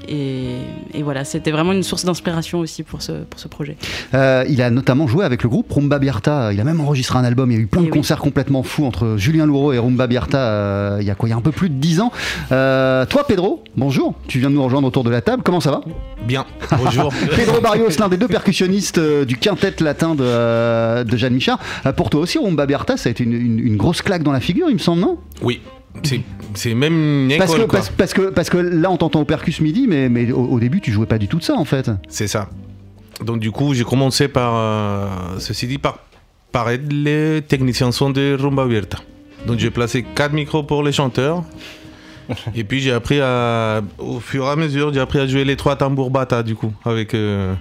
et 0.08 0.56
et 0.94 1.02
voilà 1.02 1.24
c'était 1.24 1.50
vraiment 1.50 1.72
une 1.72 1.82
source 1.82 2.04
d'inspiration 2.04 2.58
aussi 2.60 2.82
pour 2.82 3.02
ce 3.02 3.12
pour 3.24 3.40
ce 3.40 3.48
projet 3.48 3.76
Euh, 4.14 4.44
il 4.48 4.60
a 4.62 4.70
notamment 4.70 5.06
joué 5.06 5.24
avec 5.24 5.42
le 5.42 5.48
groupe 5.48 5.70
Rumba 5.72 5.98
Bierta. 5.98 6.52
Il 6.52 6.60
a 6.60 6.64
même 6.64 6.80
enregistré 6.80 7.18
un 7.18 7.24
album. 7.24 7.50
Il 7.50 7.54
y 7.54 7.58
a 7.58 7.62
eu 7.62 7.66
plein 7.66 7.80
de 7.82 7.86
Eh 7.86 7.90
oui. 7.90 7.98
concerts 7.98 8.18
complètement 8.18 8.62
fous 8.62 8.84
entre 8.84 9.16
Julien 9.16 9.46
Louraud 9.46 9.72
et 9.72 9.78
Rumba 9.78 10.06
Bierta 10.06 10.38
euh, 10.38 10.98
il 11.00 11.06
y 11.06 11.10
a 11.10 11.14
quoi 11.14 11.28
Il 11.28 11.32
y 11.32 11.34
a 11.34 11.36
un 11.38 11.40
peu 11.40 11.52
plus 11.52 11.70
de 11.70 11.74
10 11.74 12.00
ans. 12.00 12.12
Euh, 12.52 13.06
toi, 13.06 13.24
Pedro, 13.26 13.62
bonjour. 13.76 14.14
Tu 14.28 14.38
viens 14.38 14.50
de 14.50 14.54
nous 14.54 14.62
rejoindre 14.64 14.86
autour 14.88 15.04
de 15.04 15.10
la 15.10 15.20
table. 15.22 15.42
Comment 15.44 15.60
ça 15.60 15.70
va? 15.70 15.80
Bien, 16.26 16.44
bonjour. 16.76 17.12
Pedro 17.36 17.60
Barrios, 17.60 17.88
l'un 17.98 18.08
des 18.08 18.16
deux 18.18 18.28
percussionnistes 18.28 19.00
du 19.00 19.36
quintet 19.36 19.74
latin 19.80 20.14
de, 20.14 21.02
de 21.04 21.16
Jeanne 21.16 21.34
Michard. 21.34 21.58
Pour 21.96 22.10
toi 22.10 22.20
aussi, 22.20 22.38
Rumba 22.38 22.66
Bierta, 22.66 22.96
ça 22.96 23.08
a 23.08 23.10
été 23.12 23.24
une, 23.24 23.32
une- 23.32 23.58
une 23.58 23.76
grosse 23.76 24.02
claque 24.02 24.22
dans 24.22 24.32
la 24.32 24.40
figure, 24.40 24.66
il 24.68 24.74
me 24.74 24.78
semble, 24.78 25.00
non? 25.00 25.18
Oui, 25.42 25.60
c'est- 26.54 26.74
même 26.74 27.30
une 27.30 27.38
parce 27.38 27.52
que, 27.52 27.56
école, 27.58 27.68
quoi. 27.68 27.78
parce, 27.78 27.90
parce 27.90 28.14
que, 28.14 28.30
parce 28.30 28.50
que 28.50 28.58
là, 28.58 28.90
on 28.90 28.96
t'entend 28.96 29.20
au 29.20 29.24
percus 29.24 29.60
midi, 29.60 29.86
mais, 29.88 30.08
mais 30.08 30.30
au, 30.32 30.44
au 30.44 30.60
début, 30.60 30.80
tu 30.80 30.90
jouais 30.92 31.06
pas 31.06 31.18
du 31.18 31.28
tout 31.28 31.38
de 31.38 31.44
ça, 31.44 31.54
en 31.54 31.64
fait. 31.64 31.90
C'est 32.08 32.28
ça. 32.28 32.48
Donc 33.24 33.38
du 33.38 33.50
coup, 33.50 33.72
j'ai 33.74 33.84
commencé 33.84 34.26
par, 34.28 34.52
euh, 34.56 35.08
ceci 35.38 35.66
dit, 35.66 35.78
par, 35.78 35.98
par 36.50 36.70
être 36.70 36.92
les 36.92 37.42
techniciens 37.46 37.92
son 37.92 38.10
de 38.10 38.36
Rumba 38.40 38.62
Abierta. 38.64 38.98
Donc 39.46 39.58
j'ai 39.58 39.70
placé 39.70 40.02
quatre 40.02 40.32
micros 40.32 40.62
pour 40.62 40.82
les 40.82 40.92
chanteurs. 40.92 41.44
Et 42.54 42.64
puis 42.64 42.80
j'ai 42.80 42.92
appris 42.92 43.20
à, 43.20 43.80
au 43.98 44.20
fur 44.20 44.44
et 44.46 44.48
à 44.48 44.56
mesure, 44.56 44.92
j'ai 44.94 45.00
appris 45.00 45.18
à 45.18 45.26
jouer 45.26 45.44
les 45.44 45.56
trois 45.56 45.74
tambours 45.76 46.10
bata 46.10 46.42
du 46.42 46.54
coup, 46.54 46.72
avec, 46.84 47.14
euh, 47.14 47.52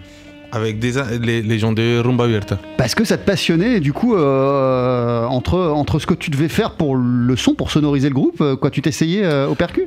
avec 0.52 0.80
des, 0.80 0.94
les, 1.22 1.42
les 1.42 1.60
gens 1.60 1.72
de 1.72 2.00
Rumba 2.00 2.26
Abierta. 2.26 2.58
Parce 2.78 2.96
que 2.96 3.06
ça 3.06 3.18
te 3.18 3.26
passionnait, 3.26 3.78
et 3.78 3.80
du 3.80 3.94
coup, 3.94 4.16
euh, 4.16 5.26
entre, 5.26 5.58
entre 5.60 6.00
ce 6.00 6.06
que 6.06 6.14
tu 6.14 6.30
devais 6.30 6.50
faire 6.50 6.72
pour 6.72 6.96
le 6.96 7.36
son, 7.36 7.54
pour 7.54 7.72
sonoriser 7.72 8.10
le 8.10 8.16
groupe, 8.16 8.42
euh, 8.42 8.56
quoi, 8.56 8.70
tu 8.70 8.82
t'essayais 8.82 9.24
euh, 9.24 9.48
au 9.48 9.56
percu? 9.56 9.84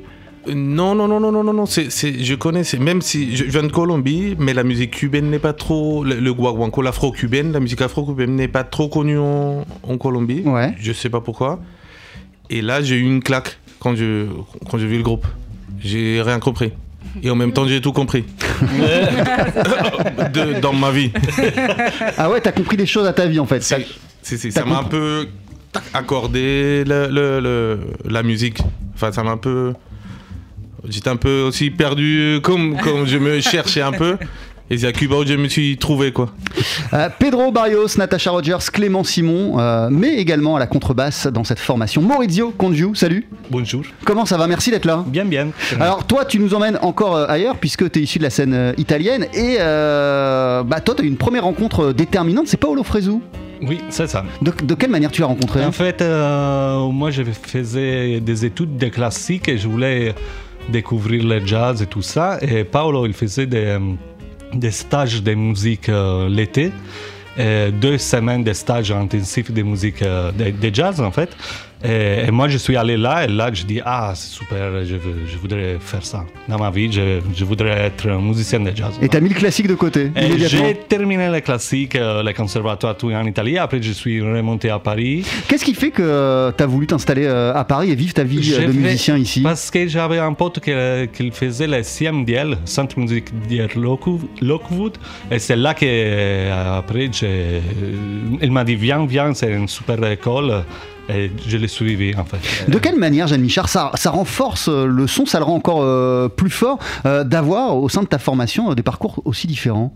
Non, 0.46 0.94
non, 0.94 1.08
non, 1.08 1.20
non, 1.20 1.32
non, 1.32 1.42
non, 1.42 1.52
non, 1.54 1.64
c'est, 1.66 1.88
je 1.90 2.34
connais, 2.34 2.64
c'est- 2.64 2.78
même 2.78 3.00
si 3.00 3.34
je 3.34 3.44
viens 3.44 3.62
de 3.62 3.72
Colombie, 3.72 4.36
mais 4.38 4.52
la 4.52 4.62
musique 4.62 4.90
cubaine 4.90 5.30
n'est 5.30 5.38
pas 5.38 5.54
trop, 5.54 6.04
le, 6.04 6.16
le 6.20 6.34
guaguancó, 6.34 6.82
l'afro-cubaine, 6.82 7.50
la 7.52 7.60
musique 7.60 7.80
afro-cubaine 7.80 8.36
n'est 8.36 8.48
pas 8.48 8.62
trop 8.62 8.88
connue 8.88 9.18
en, 9.18 9.64
en 9.82 9.96
Colombie. 9.98 10.42
Ouais. 10.44 10.74
Je 10.78 10.92
sais 10.92 11.08
pas 11.08 11.20
pourquoi. 11.22 11.60
Et 12.50 12.60
là, 12.60 12.82
j'ai 12.82 12.96
eu 12.96 13.02
une 13.04 13.22
claque 13.22 13.58
quand 13.80 13.94
je, 13.96 14.26
quand 14.70 14.76
j'ai 14.76 14.86
vu 14.86 14.98
le 14.98 15.02
groupe. 15.02 15.26
J'ai 15.80 16.20
rien 16.22 16.38
compris. 16.40 16.72
Et 17.22 17.30
en 17.30 17.34
même 17.36 17.52
temps, 17.52 17.66
j'ai 17.66 17.80
tout 17.80 17.92
compris. 17.92 18.24
De- 20.32 20.60
dans 20.60 20.72
ma 20.72 20.90
vie. 20.90 21.10
Ah 22.18 22.30
ouais, 22.30 22.40
t'as 22.40 22.52
compris 22.52 22.76
des 22.76 22.86
choses 22.86 23.06
à 23.06 23.12
ta 23.12 23.26
vie, 23.26 23.38
en 23.38 23.46
fait. 23.46 23.62
C'est- 23.62 23.86
t'as 24.22 24.50
ça 24.50 24.64
m'a 24.64 24.78
un 24.78 24.84
peu 24.84 25.26
accordé 25.92 26.84
le- 26.86 27.08
le- 27.08 27.40
le- 27.40 27.80
la 28.08 28.22
musique. 28.22 28.58
Enfin, 28.94 29.12
ça 29.12 29.22
m'a 29.22 29.32
un 29.32 29.36
peu. 29.36 29.74
J'étais 30.88 31.08
un 31.10 31.16
peu 31.16 31.42
aussi 31.42 31.70
perdu, 31.70 32.38
comme, 32.42 32.76
comme 32.78 33.06
je 33.06 33.16
me 33.18 33.40
cherchais 33.40 33.80
un 33.82 33.92
peu. 33.92 34.16
Et 34.70 34.78
c'est 34.78 34.86
à 34.86 34.92
Cuba 34.92 35.16
où 35.16 35.26
je 35.26 35.34
me 35.34 35.46
suis 35.46 35.76
trouvé, 35.76 36.10
quoi. 36.10 36.30
Euh, 36.94 37.10
Pedro 37.18 37.52
Barrios, 37.52 37.98
Natasha 37.98 38.30
Rogers, 38.30 38.70
Clément 38.72 39.04
Simon, 39.04 39.58
euh, 39.58 39.88
mais 39.90 40.14
également 40.14 40.56
à 40.56 40.58
la 40.58 40.66
contrebasse 40.66 41.26
dans 41.26 41.44
cette 41.44 41.58
formation. 41.58 42.00
Maurizio 42.00 42.50
Congiu, 42.56 42.94
salut. 42.94 43.28
Bonjour. 43.50 43.82
Comment 44.04 44.24
ça 44.24 44.38
va? 44.38 44.46
Merci 44.46 44.70
d'être 44.70 44.86
là. 44.86 45.04
Bien, 45.06 45.26
bien. 45.26 45.48
Alors 45.78 46.06
toi, 46.06 46.24
tu 46.24 46.38
nous 46.38 46.54
emmènes 46.54 46.78
encore 46.80 47.14
euh, 47.14 47.26
ailleurs 47.28 47.56
puisque 47.58 47.90
tu 47.90 47.98
es 47.98 48.02
issu 48.04 48.18
de 48.18 48.22
la 48.24 48.30
scène 48.30 48.72
italienne 48.78 49.26
et 49.34 49.56
euh, 49.60 50.62
bah 50.62 50.80
toi, 50.80 50.94
tu 50.94 51.02
as 51.02 51.04
eu 51.04 51.08
une 51.08 51.18
première 51.18 51.44
rencontre 51.44 51.92
déterminante, 51.92 52.46
c'est 52.46 52.56
Paolo 52.56 52.82
Fresu. 52.82 53.20
Oui, 53.62 53.80
c'est 53.90 54.08
ça. 54.08 54.24
De, 54.40 54.50
de 54.64 54.74
quelle 54.74 54.90
manière 54.90 55.10
tu 55.10 55.20
l'as 55.20 55.26
rencontré? 55.26 55.62
En 55.62 55.72
fait, 55.72 56.00
euh, 56.00 56.88
moi, 56.88 57.10
je 57.10 57.22
faisais 57.22 58.20
des 58.20 58.44
études 58.46 58.78
de 58.78 58.88
classique 58.88 59.46
et 59.48 59.58
je 59.58 59.68
voulais 59.68 60.14
découvrir 60.70 61.24
le 61.24 61.46
jazz 61.46 61.82
et 61.82 61.86
tout 61.86 62.02
ça. 62.02 62.38
Et 62.40 62.64
Paolo, 62.64 63.06
il 63.06 63.12
faisait 63.12 63.46
des, 63.46 63.64
euh, 63.66 63.78
des 64.54 64.70
stages 64.70 65.22
de 65.22 65.34
musique 65.34 65.88
euh, 65.88 66.28
l'été. 66.28 66.72
Et 67.36 67.72
deux 67.72 67.98
semaines 67.98 68.44
de 68.44 68.52
stages 68.52 68.92
intensifs 68.92 69.50
de 69.50 69.62
musique 69.62 70.02
euh, 70.02 70.30
de 70.32 70.74
jazz 70.74 71.00
en 71.00 71.10
fait. 71.10 71.30
Et, 71.84 72.26
et 72.26 72.30
moi 72.30 72.48
je 72.48 72.56
suis 72.58 72.76
allé 72.76 72.96
là 72.96 73.24
et 73.24 73.28
là 73.28 73.50
je 73.52 73.64
dis 73.64 73.80
ah 73.84 74.12
c'est 74.14 74.30
super, 74.38 74.84
je, 74.84 74.94
veux- 74.96 75.26
je 75.26 75.36
voudrais 75.36 75.76
faire 75.80 76.04
ça 76.04 76.24
dans 76.48 76.58
ma 76.58 76.70
vie, 76.70 76.90
je, 76.90 77.20
je 77.34 77.44
voudrais 77.44 77.70
être 77.88 78.08
un 78.08 78.20
musicien 78.20 78.60
de 78.60 78.72
jazz. 78.74 78.92
Et 79.02 79.08
t'as 79.08 79.20
mis 79.20 79.28
le 79.28 79.34
classique 79.34 79.68
de 79.68 79.74
côté. 79.74 80.10
J'ai 80.38 80.74
terminé 80.88 81.28
le 81.30 81.40
classique, 81.40 81.96
euh, 81.96 82.22
le 82.22 82.32
conservatoire 82.32 82.96
tout 82.96 83.10
en 83.12 83.26
Italie. 83.26 83.58
Après, 83.58 83.82
je 83.82 83.92
suis 83.92 84.20
remonté 84.22 84.70
à 84.70 84.78
Paris. 84.78 85.24
Qu'est-ce 85.48 85.64
qui 85.64 85.74
fait 85.74 85.90
que 85.90 86.52
tu 86.56 86.62
as 86.62 86.66
voulu 86.66 86.86
t'installer 86.86 87.26
euh, 87.26 87.52
à 87.54 87.64
Paris 87.64 87.90
et 87.90 87.94
vivre 87.94 88.14
ta 88.14 88.24
vie 88.24 88.54
euh, 88.54 88.66
de 88.66 88.72
musicien 88.72 89.16
ici? 89.18 89.42
Parce 89.42 89.70
que 89.70 89.86
j'avais 89.86 90.18
un 90.18 90.32
pote 90.32 90.60
qui, 90.60 90.72
qui 91.12 91.30
faisait 91.30 91.66
le 91.66 91.82
CMDL, 91.82 92.58
Centre 92.64 92.98
Musique 92.98 93.28
Lockwood. 94.40 94.96
Et 95.30 95.38
c'est 95.38 95.56
là 95.56 95.74
que, 95.74 95.84
euh, 95.86 96.78
après, 96.78 97.10
il 98.42 98.52
m'a 98.52 98.64
dit 98.64 98.76
Viens, 98.76 99.04
viens, 99.06 99.34
c'est 99.34 99.52
une 99.52 99.68
super 99.68 100.02
école. 100.10 100.64
Et 101.08 101.30
je 101.46 101.56
l'ai 101.58 101.68
suivi, 101.68 102.14
en 102.16 102.24
fait. 102.24 102.70
De 102.70 102.78
quelle 102.78 102.96
manière, 102.98 103.26
Jeanne 103.26 103.42
Michard, 103.42 103.68
ça, 103.68 103.90
ça 103.94 104.10
renforce 104.10 104.68
le 104.68 105.06
son, 105.06 105.26
ça 105.26 105.38
le 105.38 105.44
rend 105.44 105.54
encore 105.56 105.82
euh, 105.82 106.28
plus 106.28 106.48
fort 106.50 106.78
euh, 107.04 107.24
d'avoir 107.24 107.76
au 107.76 107.88
sein 107.90 108.02
de 108.02 108.06
ta 108.08 108.18
formation 108.18 108.70
euh, 108.70 108.74
des 108.74 108.82
parcours 108.82 109.20
aussi 109.26 109.46
différents? 109.46 109.92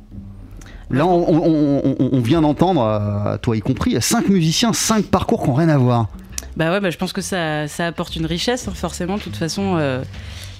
Là, 0.90 1.06
on, 1.06 1.28
on- 1.28 1.46
on- 1.46 1.96
on- 1.98 2.08
on 2.12 2.20
vient 2.20 2.40
d'entendre, 2.42 3.38
toi 3.42 3.56
y 3.56 3.60
compris, 3.60 3.96
cinq 4.00 4.28
musiciens, 4.28 4.72
cinq 4.72 5.04
parcours 5.06 5.42
qui 5.42 5.48
n'ont 5.48 5.54
rien 5.54 5.68
à 5.70 5.78
voir. 5.78 6.08
Bah 6.56 6.70
ouais, 6.72 6.80
bah 6.80 6.90
je 6.90 6.96
pense 6.98 7.12
que 7.12 7.20
ça, 7.20 7.68
ça 7.68 7.86
apporte 7.86 8.16
une 8.16 8.26
richesse, 8.26 8.66
hein, 8.68 8.72
forcément. 8.74 9.16
De 9.16 9.22
toute 9.22 9.36
façon, 9.36 9.76
euh, 9.78 10.02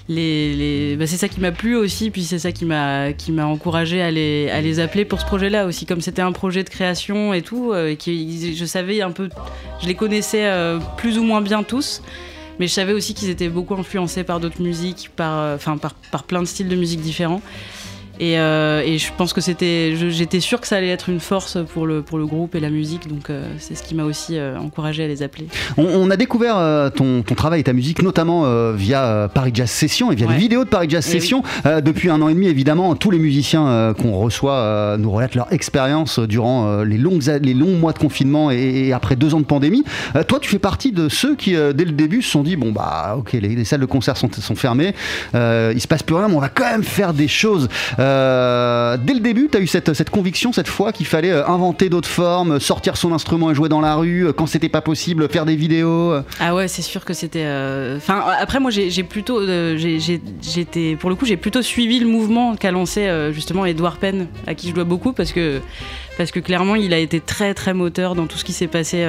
bah 0.09 1.05
c'est 1.05 1.17
ça 1.17 1.27
qui 1.27 1.39
m'a 1.39 1.51
plu 1.51 1.75
aussi, 1.75 2.09
puis 2.09 2.23
c'est 2.23 2.39
ça 2.39 2.51
qui 2.51 2.65
m'a 2.65 3.13
qui 3.13 3.31
m'a 3.31 3.45
encouragé 3.45 4.01
à 4.01 4.09
les, 4.09 4.49
à 4.49 4.59
les 4.59 4.79
appeler 4.79 5.05
pour 5.05 5.21
ce 5.21 5.25
projet-là 5.25 5.67
aussi. 5.67 5.85
Comme 5.85 6.01
c'était 6.01 6.23
un 6.23 6.31
projet 6.31 6.63
de 6.63 6.69
création 6.69 7.31
et 7.33 7.43
tout, 7.43 7.71
euh, 7.73 7.95
je 8.03 8.65
savais 8.65 9.01
un 9.01 9.11
peu, 9.11 9.29
je 9.81 9.87
les 9.87 9.93
connaissais 9.93 10.45
euh, 10.45 10.79
plus 10.97 11.19
ou 11.19 11.23
moins 11.23 11.41
bien 11.41 11.61
tous. 11.61 12.01
Mais 12.59 12.67
je 12.67 12.73
savais 12.73 12.91
aussi 12.91 13.13
qu'ils 13.13 13.29
étaient 13.29 13.47
beaucoup 13.47 13.75
influencés 13.75 14.25
par 14.25 14.41
d'autres 14.41 14.61
musiques, 14.61 15.11
par, 15.15 15.39
euh, 15.39 15.55
enfin 15.55 15.77
par, 15.77 15.93
par 16.11 16.23
plein 16.23 16.41
de 16.41 16.47
styles 16.47 16.67
de 16.67 16.75
musique 16.75 16.99
différents. 16.99 17.41
Et, 18.19 18.37
euh, 18.37 18.81
et 18.85 18.97
je 18.97 19.11
pense 19.15 19.31
que 19.33 19.41
c'était, 19.41 19.95
j'étais 20.09 20.39
sûre 20.41 20.59
que 20.59 20.67
ça 20.67 20.75
allait 20.75 20.89
être 20.89 21.09
une 21.09 21.19
force 21.21 21.57
pour 21.73 21.87
le, 21.87 22.01
pour 22.01 22.17
le 22.17 22.25
groupe 22.25 22.53
et 22.55 22.59
la 22.59 22.69
musique, 22.69 23.07
donc 23.07 23.29
euh, 23.29 23.47
c'est 23.59 23.75
ce 23.75 23.83
qui 23.83 23.95
m'a 23.95 24.03
aussi 24.03 24.37
euh, 24.37 24.57
encouragé 24.57 25.03
à 25.05 25.07
les 25.07 25.23
appeler. 25.23 25.47
On, 25.77 25.85
on 25.85 26.09
a 26.09 26.17
découvert 26.17 26.55
ton, 26.95 27.21
ton 27.23 27.35
travail 27.35 27.61
et 27.61 27.63
ta 27.63 27.73
musique 27.73 28.01
notamment 28.01 28.71
via 28.73 29.29
Paris 29.33 29.51
Jazz 29.53 29.69
Session 29.69 30.11
et 30.11 30.15
via 30.15 30.27
Ouais. 30.27 30.33
les 30.33 30.39
vidéos 30.39 30.63
de 30.65 30.69
Paris 30.69 30.87
Jazz 30.89 31.05
Eh 31.07 31.11
Session. 31.19 31.43
Depuis 31.65 32.09
un 32.09 32.21
an 32.21 32.27
et 32.29 32.33
demi, 32.33 32.47
évidemment, 32.47 32.93
tous 32.95 33.09
les 33.09 33.17
musiciens 33.19 33.95
qu'on 33.99 34.11
reçoit 34.19 34.95
nous 34.99 35.09
relatent 35.09 35.35
leur 35.35 35.51
expérience 35.53 36.19
durant 36.19 36.83
les, 36.83 36.97
longues, 36.97 37.23
les 37.41 37.53
longs 37.53 37.77
mois 37.77 37.93
de 37.93 37.99
confinement 37.99 38.51
et, 38.51 38.87
et 38.87 38.93
après 38.93 39.15
deux 39.15 39.33
ans 39.33 39.39
de 39.39 39.45
pandémie. 39.45 39.83
Toi, 40.27 40.39
tu 40.39 40.49
fais 40.49 40.59
partie 40.59 40.91
de 40.91 41.09
ceux 41.09 41.35
qui, 41.35 41.51
dès 41.53 41.85
le 41.85 41.91
début, 41.93 42.21
se 42.21 42.29
sont 42.31 42.43
dit 42.43 42.57
bon, 42.57 42.71
bah, 42.71 43.15
ok, 43.17 43.31
les, 43.33 43.55
les 43.55 43.65
salles 43.65 43.79
de 43.79 43.85
concert 43.85 44.17
sont, 44.17 44.29
sont 44.31 44.55
fermées, 44.55 44.93
il 45.33 45.79
se 45.81 45.87
passe 45.87 46.03
plus 46.03 46.15
rien, 46.15 46.27
mais 46.27 46.35
on 46.35 46.39
va 46.41 46.49
quand 46.49 46.69
même 46.69 46.83
faire 46.83 47.13
des 47.13 47.27
choses. 47.27 47.69
Euh, 47.97 48.08
dès 48.97 49.13
le 49.13 49.19
début, 49.19 49.49
tu 49.51 49.57
as 49.57 49.61
eu 49.61 49.67
cette, 49.67 50.09
conviction, 50.09 50.51
cette 50.51 50.67
fois, 50.67 50.91
qu'il 50.91 51.05
fallait 51.05 51.31
euh, 51.31 51.45
inventer 51.47 51.89
d'autres 51.89 52.09
formes, 52.09 52.59
sortir 52.59 52.97
son 52.97 53.11
instrument 53.13 53.51
et 53.51 53.55
jouer 53.55 53.69
dans 53.69 53.81
la 53.81 53.95
rue, 53.95 54.27
euh, 54.27 54.33
quand 54.33 54.45
c'était 54.45 54.69
pas 54.69 54.81
possible, 54.81 55.27
faire 55.29 55.45
des 55.45 55.55
vidéos. 55.55 56.11
euh. 56.11 56.21
Ah 56.39 56.55
ouais, 56.55 56.67
c'est 56.67 56.81
sûr 56.81 57.05
que 57.05 57.13
c'était. 57.13 57.43
euh, 57.45 57.99
après 58.39 58.59
moi, 58.59 58.71
j'ai 58.71 59.03
plutôt, 59.03 59.39
euh, 59.39 59.77
pour 60.99 61.09
le 61.09 61.15
coup, 61.15 61.25
j'ai 61.25 61.37
plutôt 61.37 61.61
suivi 61.61 61.99
le 61.99 62.07
mouvement 62.07 62.55
qu'a 62.55 62.71
lancé 62.71 63.07
euh, 63.07 63.31
justement 63.31 63.65
Edouard 63.65 63.97
Penn, 63.97 64.27
à 64.47 64.55
qui 64.55 64.69
je 64.69 64.73
dois 64.73 64.83
beaucoup, 64.83 65.13
parce 65.13 65.31
que 65.31 65.61
parce 66.17 66.31
que 66.31 66.39
clairement, 66.39 66.75
il 66.75 66.93
a 66.93 66.97
été 66.97 67.21
très 67.21 67.53
très 67.53 67.73
moteur 67.73 68.13
dans 68.15 68.27
tout 68.27 68.37
ce 68.37 68.43
qui 68.43 68.51
s'est 68.53 68.67
passé. 68.67 69.05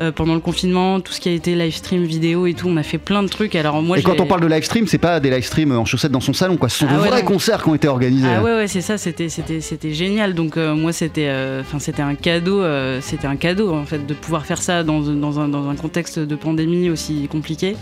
Euh, 0.00 0.02
euh, 0.08 0.12
pendant 0.12 0.34
le 0.34 0.40
confinement, 0.40 1.00
tout 1.00 1.12
ce 1.12 1.20
qui 1.20 1.28
a 1.28 1.32
été 1.32 1.54
live 1.54 1.74
stream 1.74 2.04
vidéo 2.04 2.46
et 2.46 2.54
tout, 2.54 2.68
on 2.68 2.76
a 2.76 2.82
fait 2.82 2.98
plein 2.98 3.22
de 3.22 3.28
trucs. 3.28 3.54
Alors 3.54 3.80
moi, 3.82 3.98
Et 3.98 4.02
quand 4.02 4.20
on 4.20 4.26
parle 4.26 4.40
de 4.40 4.46
live 4.46 4.64
stream, 4.64 4.86
c'est 4.86 4.98
pas 4.98 5.20
des 5.20 5.30
live 5.30 5.44
streams 5.44 5.72
en 5.72 5.84
chaussettes 5.84 6.12
dans 6.12 6.20
son 6.20 6.32
salon, 6.32 6.56
quoi. 6.56 6.68
Ce 6.68 6.78
sont 6.78 6.86
Ah 6.88 6.94
de 6.96 7.00
ouais, 7.02 7.08
vrais 7.08 7.22
non. 7.22 7.28
concerts 7.28 7.62
qui 7.62 7.68
ont 7.68 7.74
été 7.74 7.88
organisés. 7.88 8.28
Ah 8.28 8.42
ouais 8.42 8.54
ouais 8.54 8.68
c'est 8.68 8.80
ça 8.80 8.98
c'était 8.98 9.28
c'était 9.28 9.60
c'était 9.60 9.92
génial 9.92 10.34
donc 10.34 10.56
euh, 10.56 10.74
moi 10.74 10.92
c'était 10.92 11.26
euh, 11.28 11.60
enfin 11.62 11.78
c'était 11.78 12.02
un 12.02 12.14
cadeau 12.14 12.62
euh, 12.62 13.00
c'était 13.02 13.26
un 13.26 13.36
cadeau 13.36 13.72
en 13.74 13.84
fait 13.84 14.06
de 14.06 14.14
pouvoir 14.14 14.46
faire 14.46 14.60
ça 14.62 14.82
dans, 14.82 15.00
dans, 15.00 15.40
un, 15.40 15.48
dans 15.48 15.68
un 15.68 15.76
contexte 15.76 16.18
de 16.18 16.34
pandémie 16.36 16.90
aussi 16.90 17.28
compliqué 17.30 17.76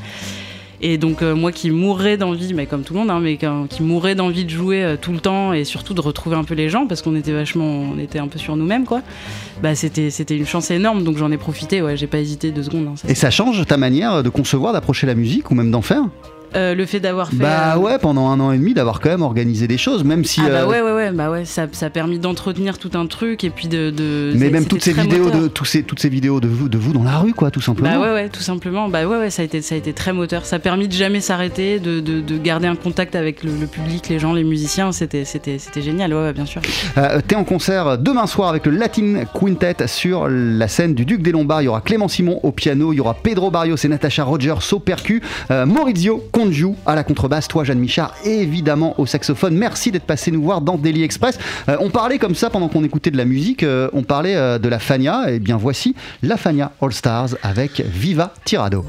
et 0.83 0.99
donc 0.99 1.23
euh, 1.23 1.35
moi 1.35 1.53
qui 1.53 1.71
mourrais 1.71 2.17
d'envie 2.17 2.55
mais 2.55 2.67
comme 2.67 2.83
tout 2.83 2.95
le 2.95 3.01
monde 3.01 3.11
hein, 3.11 3.21
mais 3.21 3.39
qui 3.69 3.83
mourrais 3.83 4.15
d'envie 4.15 4.45
de 4.45 4.51
jouer 4.51 4.83
euh, 4.83 4.97
tout 5.01 5.13
le 5.13 5.21
temps 5.21 5.53
et 5.53 5.65
surtout 5.65 5.95
de 5.95 6.01
retrouver 6.01 6.37
un 6.37 6.45
peu 6.45 6.55
les 6.55 6.69
gens 6.69 6.87
parce 6.87 7.03
qu'on 7.03 7.17
était 7.17 7.33
vachement 7.33 7.65
on 7.65 7.99
était 7.99 8.19
un 8.19 8.29
peu 8.29 8.39
sur 8.39 8.57
nous-mêmes 8.57 8.85
quoi 8.85 9.03
bah 9.63 9.75
c'était 9.75 10.11
c'était 10.11 10.37
une 10.37 10.47
chance 10.47 10.71
énorme 10.71 11.05
donc 11.05 11.17
j'en 11.17 11.31
ai 11.31 11.37
profité 11.39 11.83
ouais 11.83 11.97
j'ai 11.97 12.07
pas 12.07 12.19
hésité 12.19 12.51
deux 12.51 12.63
secondes 12.63 12.89
hein. 12.89 12.95
Et 13.09 13.15
ça 13.15 13.31
change 13.31 13.67
ta 13.67 13.77
manière 13.77 14.23
de 14.23 14.29
concevoir, 14.29 14.73
d'approcher 14.73 15.07
la 15.07 15.15
musique 15.15 15.51
ou 15.51 15.55
même 15.55 15.71
d'en 15.71 15.83
faire? 15.83 16.05
Euh, 16.57 16.75
le 16.75 16.85
fait 16.87 17.01
d'avoir 17.01 17.31
fait 17.31 17.37
Bah 17.37 17.75
euh, 17.75 17.79
ouais, 17.79 17.99
pendant 17.99 18.29
un 18.29 18.41
an 18.41 18.51
et 18.53 18.59
demi, 18.59 18.75
d'avoir 18.75 19.01
quand 19.01 19.11
même 19.11 19.23
organisé 19.23 19.69
des 19.69 19.79
choses, 19.79 20.03
même 20.05 20.25
si. 20.25 20.41
ah 20.45 20.49
bah 20.49 20.55
euh, 20.63 20.67
ouais 20.67 20.81
ouais 20.83 20.93
ouais 20.93 21.11
bah 21.13 21.31
ouais 21.31 21.45
ça, 21.45 21.67
ça 21.73 21.87
a 21.87 21.91
permis 21.91 22.19
d'entretenir 22.19 22.79
tout 22.79 22.91
un 22.95 23.07
truc 23.07 23.45
et 23.45 23.51
puis 23.51 23.69
de, 23.69 23.91
de 23.91 24.33
Mais 24.37 24.51
même 24.51 24.65
toutes 24.67 24.83
ces 24.83 24.93
vidéos 24.93 25.25
moteur. 25.25 25.43
de 25.43 25.49
tous 25.49 25.65
ces, 25.65 25.83
toutes 25.85 26.01
ces 26.01 26.09
vidéos 26.09 26.41
de 26.41 26.49
vous, 26.49 26.69
de 26.69 26.77
vous 26.79 26.93
dans 26.93 27.03
la 27.05 27.19
rue, 27.19 27.35
quoi, 27.35 27.51
tout 27.51 27.61
simplement. 27.61 27.91
Bah 27.91 28.01
ouais, 28.01 28.13
ouais, 28.13 28.29
tout 28.29 28.41
simplement. 28.43 28.89
Bah 28.89 29.07
ouais, 29.07 29.19
ouais, 29.19 29.31
ça 29.31 29.43
a 29.43 29.45
été, 29.45 29.63
ça 29.63 29.75
a 29.75 29.79
été 29.79 29.93
très 29.93 30.13
moteur. 30.13 30.45
Ça 30.45 30.57
a 30.57 30.59
permis 30.59 30.89
de 30.89 30.93
jamais 30.93 31.21
s'arrêter, 31.21 31.79
de, 31.79 32.01
de, 32.01 32.21
de 32.21 32.39
garder 32.39 32.67
un 32.67 32.77
contact 32.77 33.15
avec 33.15 33.45
le, 33.45 33.53
le 33.61 33.67
public, 33.67 34.09
les 34.09 34.19
gens, 34.19 34.33
les 34.33 34.45
musiciens. 34.45 34.93
C'était, 34.93 35.25
c'était, 35.25 35.59
c'était 35.59 35.83
génial. 35.83 36.13
Ouais, 36.13 36.21
ouais, 36.23 36.33
bien 36.33 36.47
sûr. 36.47 36.61
T'es 37.29 37.37
en 37.37 37.45
concert 37.45 37.97
demain 37.99 38.27
soir 38.27 38.49
avec 38.49 38.67
le 38.67 38.73
Latin 38.73 39.25
Quintet 39.39 39.87
sur 39.87 40.29
la 40.29 40.69
scène 40.69 40.95
du 40.95 41.05
Duc 41.05 41.23
des 41.23 41.33
Lombards. 41.33 41.63
Il 41.63 41.67
y 41.67 41.69
aura 41.69 41.81
Clément 41.81 42.09
Simon 42.09 42.41
au 42.43 42.51
piano, 42.53 42.93
il 42.93 42.97
y 42.97 43.01
aura 43.01 43.15
Pedro 43.15 43.51
Barrios 43.51 43.77
et 43.77 43.89
Natasha 43.89 44.25
Rogers 44.25 44.73
au 44.73 44.79
percu, 44.81 45.23
Maurizio 45.51 46.23
Congiu 46.41 46.69
à 46.87 46.95
la 46.95 47.05
contrebasse, 47.05 47.49
toi 47.49 47.65
Jeanne 47.65 47.81
Michard 47.81 48.15
évidemment 48.25 48.99
au 48.99 49.05
saxophone. 49.05 49.55
Merci 49.55 49.91
d'être 49.91 50.07
passé 50.07 50.31
nous 50.31 50.41
voir 50.41 50.63
dans 50.63 50.79
Daily 50.79 51.03
Express. 51.03 51.39
Euh, 51.69 51.77
on 51.81 51.91
parlait 51.91 52.19
comme 52.19 52.35
ça 52.35 52.49
pendant 52.49 52.69
qu'on 52.69 52.83
écoutait 52.83 53.11
de 53.11 53.19
la 53.19 53.27
musique, 53.27 53.63
euh, 53.63 53.91
on 53.93 54.03
parlait 54.03 54.37
euh, 54.37 54.59
de 54.59 54.67
la 54.71 54.79
Fania. 54.79 55.31
Et 55.31 55.39
bien 55.39 55.59
voici 55.59 55.95
la 56.23 56.39
Fania 56.39 56.73
All 56.81 56.95
Stars 56.95 57.37
avec 57.43 57.83
Viva 57.83 58.33
Tirado. 58.47 58.87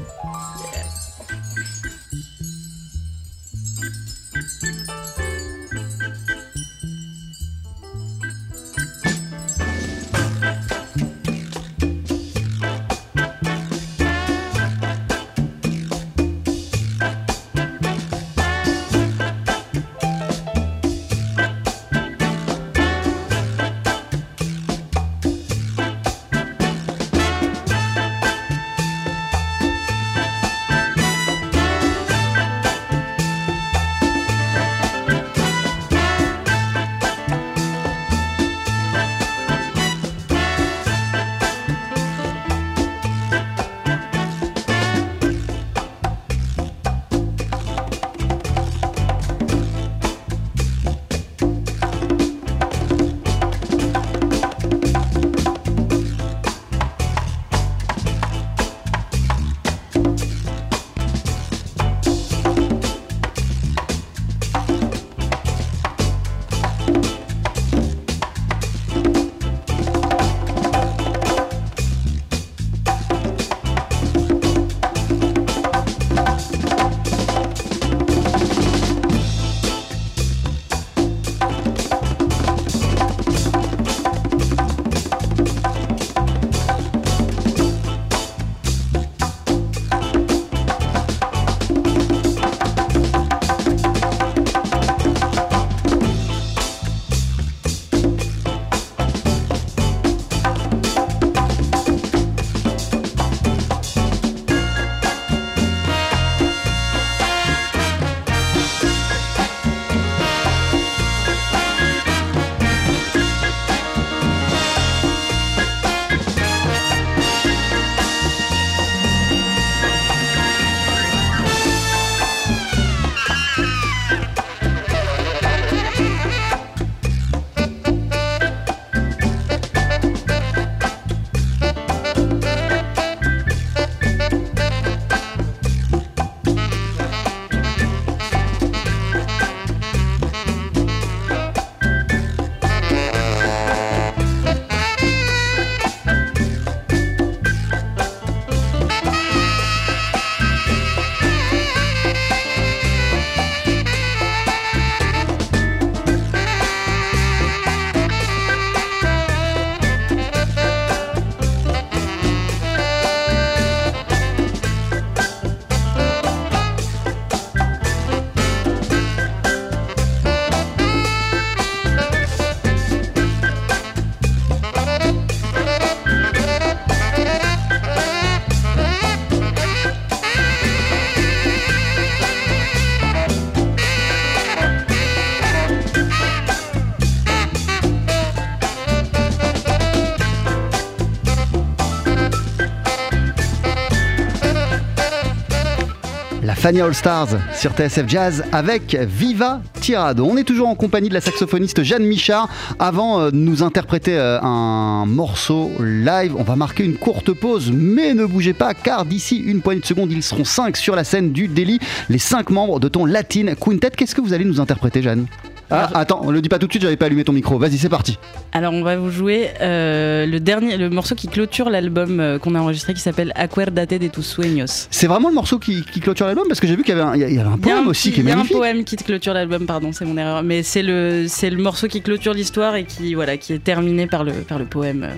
All 196.80 196.94
Stars 196.94 197.28
sur 197.54 197.72
TSF 197.72 198.08
Jazz 198.08 198.44
avec 198.52 198.94
Viva 198.94 199.60
Tirado. 199.80 200.24
On 200.24 200.36
est 200.36 200.44
toujours 200.44 200.68
en 200.68 200.74
compagnie 200.74 201.08
de 201.08 201.14
la 201.14 201.20
saxophoniste 201.20 201.82
Jeanne 201.82 202.04
Michard. 202.04 202.48
Avant 202.78 203.20
euh, 203.20 203.30
de 203.30 203.36
nous 203.36 203.62
interpréter 203.62 204.16
euh, 204.16 204.40
un 204.40 205.04
morceau 205.06 205.70
live, 205.80 206.34
on 206.36 206.42
va 206.44 206.56
marquer 206.56 206.84
une 206.84 206.96
courte 206.96 207.32
pause, 207.32 207.70
mais 207.72 208.14
ne 208.14 208.24
bougez 208.24 208.54
pas 208.54 208.74
car 208.74 209.04
d'ici 209.04 209.36
une 209.36 209.60
poignée 209.60 209.80
de 209.80 209.86
secondes, 209.86 210.12
ils 210.12 210.22
seront 210.22 210.44
cinq 210.44 210.76
sur 210.76 210.96
la 210.96 211.04
scène 211.04 211.32
du 211.32 211.48
Daily, 211.48 211.78
les 212.08 212.18
cinq 212.18 212.50
membres 212.50 212.80
de 212.80 212.88
ton 212.88 213.04
Latin 213.04 213.54
Quintet. 213.60 213.90
Qu'est-ce 213.90 214.14
que 214.14 214.20
vous 214.20 214.32
allez 214.32 214.44
nous 214.44 214.60
interpréter, 214.60 215.02
Jeanne? 215.02 215.26
Ah, 215.72 215.90
attends, 215.94 216.20
on 216.22 216.30
le 216.30 216.40
dit 216.42 216.48
pas 216.48 216.58
tout 216.58 216.66
de 216.66 216.72
suite, 216.72 216.82
j'avais 216.82 216.96
pas 216.96 217.06
allumé 217.06 217.24
ton 217.24 217.32
micro. 217.32 217.58
Vas-y, 217.58 217.78
c'est 217.78 217.88
parti. 217.88 218.18
Alors 218.52 218.72
on 218.74 218.82
va 218.82 218.96
vous 218.96 219.10
jouer 219.10 219.48
euh, 219.60 220.26
le 220.26 220.38
dernier, 220.40 220.76
le 220.76 220.90
morceau 220.90 221.14
qui 221.14 221.28
clôture 221.28 221.70
l'album 221.70 222.20
euh, 222.20 222.38
qu'on 222.38 222.54
a 222.54 222.60
enregistré 222.60 222.92
qui 222.94 223.00
s'appelle 223.00 223.32
Acuérdate 223.34 223.94
de 223.94 224.08
tus 224.08 224.22
sueños. 224.22 224.86
C'est 224.90 225.06
vraiment 225.06 225.28
le 225.28 225.34
morceau 225.34 225.58
qui, 225.58 225.82
qui 225.84 226.00
clôture 226.00 226.26
l'album? 226.26 226.44
Parce 226.48 226.60
que 226.60 226.66
j'ai 226.66 226.76
vu 226.76 226.82
qu'il 226.82 226.96
y 226.96 227.00
avait 227.00 227.08
un, 227.08 227.14
il 227.14 227.20
y 227.34 227.38
avait 227.38 227.48
un 227.48 227.56
poème 227.58 227.86
un 227.86 227.86
aussi 227.86 228.12
qui 228.12 228.20
est 228.20 228.22
Il 228.22 228.28
y 228.28 228.30
a 228.30 228.34
un 228.34 228.36
magnifique. 228.36 228.56
poème 228.56 228.84
qui 228.84 228.96
te 228.96 229.04
clôture 229.04 229.32
l'album, 229.34 229.66
pardon, 229.66 229.92
c'est 229.92 230.04
mon 230.04 230.16
erreur. 230.16 230.42
Mais 230.42 230.62
c'est 230.62 230.82
le, 230.82 231.24
c'est 231.28 231.48
le 231.50 231.62
morceau 231.62 231.88
qui 231.88 232.02
clôture 232.02 232.34
l'histoire 232.34 232.74
et 232.76 232.84
qui, 232.84 233.14
voilà, 233.14 233.36
qui 233.38 233.52
est 233.54 233.62
terminé 233.64 234.06
par 234.06 234.24
le, 234.24 234.32
par 234.32 234.58
le 234.58 234.66
poème 234.66 235.04
euh, 235.04 235.14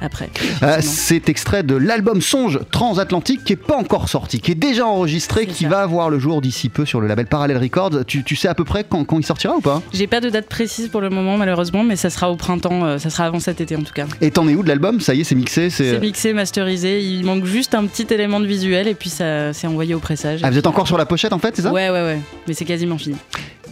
après. 0.00 0.30
Euh, 0.62 0.78
c'est 0.80 1.28
extrait 1.28 1.62
de 1.62 1.74
l'album 1.74 2.20
Songe 2.20 2.60
transatlantique 2.70 3.44
qui 3.44 3.52
est 3.54 3.56
pas 3.56 3.76
encore 3.76 4.08
sorti, 4.08 4.40
qui 4.40 4.52
est 4.52 4.56
déjà 4.56 4.86
enregistré, 4.86 5.46
qui 5.46 5.66
va 5.66 5.80
avoir 5.80 6.10
le 6.10 6.18
jour 6.18 6.40
d'ici 6.40 6.68
peu 6.68 6.84
sur 6.84 7.00
le 7.00 7.06
label 7.06 7.26
Parallel 7.26 7.58
Records. 7.58 8.04
Tu, 8.06 8.24
tu 8.24 8.36
sais 8.36 8.48
à 8.48 8.54
peu 8.54 8.64
près 8.64 8.84
quand, 8.84 9.04
quand 9.04 9.18
il 9.18 9.26
sortira 9.26 9.54
ou 9.56 9.60
pas? 9.60 9.82
J'ai 9.92 10.06
pas 10.06 10.20
de 10.20 10.30
date 10.30 10.48
précise 10.48 10.88
pour 10.88 11.00
le 11.00 11.10
moment, 11.10 11.36
malheureusement, 11.36 11.84
mais 11.84 11.96
ça 11.96 12.10
sera 12.10 12.30
au 12.30 12.36
printemps, 12.36 12.84
euh, 12.84 12.98
ça 12.98 13.10
sera 13.10 13.24
avant 13.24 13.40
cet 13.40 13.60
été 13.60 13.76
en 13.76 13.82
tout 13.82 13.92
cas. 13.92 14.06
Et 14.20 14.30
t'en 14.30 14.48
es 14.48 14.54
où 14.54 14.62
de 14.62 14.68
l'album? 14.68 15.00
Ça 15.00 15.14
y 15.14 15.20
est, 15.20 15.24
c'est 15.24 15.34
mixé 15.34 15.70
C'est 15.70 15.98
mixé, 16.00 16.32
masterisé, 16.32 17.00
il 17.00 17.24
manque 17.24 17.44
juste 17.44 17.74
un 17.74 17.86
petit 17.86 18.06
élément 18.12 18.40
de 18.40 18.46
visuel 18.46 18.88
et 18.88 18.94
puis 18.94 19.10
ça 19.10 19.52
c'est 19.52 19.66
envoyé 19.66 19.94
au 19.94 19.98
pressage. 19.98 20.40
Ah, 20.42 20.50
vous 20.50 20.58
êtes 20.58 20.66
encore 20.66 20.86
sur 20.86 20.98
la 20.98 21.06
pochette 21.06 21.32
en 21.32 21.38
fait, 21.38 21.56
c'est 21.56 21.62
ça? 21.62 21.72
Ouais, 21.72 21.90
ouais, 21.90 22.02
ouais, 22.02 22.18
mais 22.46 22.54
c'est 22.54 22.64
quasiment 22.64 22.98
fini. 22.98 23.16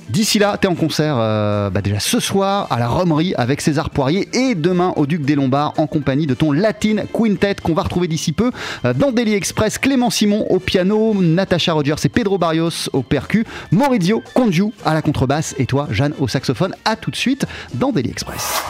D'ici 0.09 0.39
là, 0.39 0.57
t'es 0.57 0.69
en 0.69 0.75
concert 0.75 1.17
euh, 1.19 1.69
bah, 1.69 1.83
déjà 1.83 2.01
ce 2.01 2.19
soir 2.19 2.67
à 2.71 2.79
la 2.79 2.89
Romerie 2.89 3.35
avec 3.37 3.61
César 3.61 3.91
Poirier 3.91 4.27
et 4.33 4.55
demain 4.55 4.95
au 4.97 5.07
Duc 5.07 5.21
des 5.23 5.35
Lombards 5.35 5.75
en 5.77 5.87
compagnie 5.87 6.27
de 6.27 6.33
ton 6.33 6.51
Latin 6.51 7.05
Quintet 7.13 7.57
qu'on 7.63 7.75
va 7.75 7.83
retrouver 7.83 8.09
d'ici 8.09 8.33
peu 8.33 8.51
euh, 8.87 8.95
dans 8.95 9.13
Daily 9.13 9.35
Express. 9.35 9.77
Clément 9.77 10.09
Simon 10.09 10.47
au 10.49 10.61
piano, 10.61 11.15
Natacha 11.15 11.75
Rogers 11.75 11.97
et 12.05 12.09
Pedro 12.09 12.39
Barrios 12.39 12.89
au 12.95 13.03
percu, 13.03 13.45
Maurizio 13.71 14.23
Congiu 14.33 14.73
à 14.85 14.95
la 14.95 15.03
contrebasse 15.03 15.55
et 15.59 15.67
toi, 15.67 15.87
Jeanne, 15.91 16.15
au 16.19 16.27
saxophone. 16.27 16.75
À 16.87 16.97
tout 16.97 17.11
de 17.11 17.17
suite 17.17 17.45
dans 17.75 17.93
Daily 17.93 18.11
Express. 18.11 18.63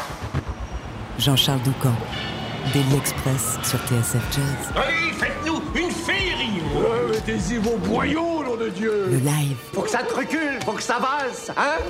Jean-Charles 1.20 1.62
Doucan, 1.64 1.94
Daily 2.72 2.96
Express 2.96 3.58
sur 3.62 3.78
TSF 3.78 4.22
Jazz. 4.32 4.72
Allez, 4.74 5.47
Mettez-y 7.26 7.56
vos 7.56 7.76
boyaux, 7.78 8.44
nom 8.44 8.56
de 8.56 8.68
Dieu 8.68 8.92
Le 9.10 9.16
live. 9.16 9.56
Faut 9.72 9.80
que 9.82 9.90
ça 9.90 10.04
te 10.04 10.14
recule, 10.14 10.60
faut 10.64 10.70
que 10.72 10.82
ça 10.82 10.98
valse, 11.00 11.50
hein 11.56 11.82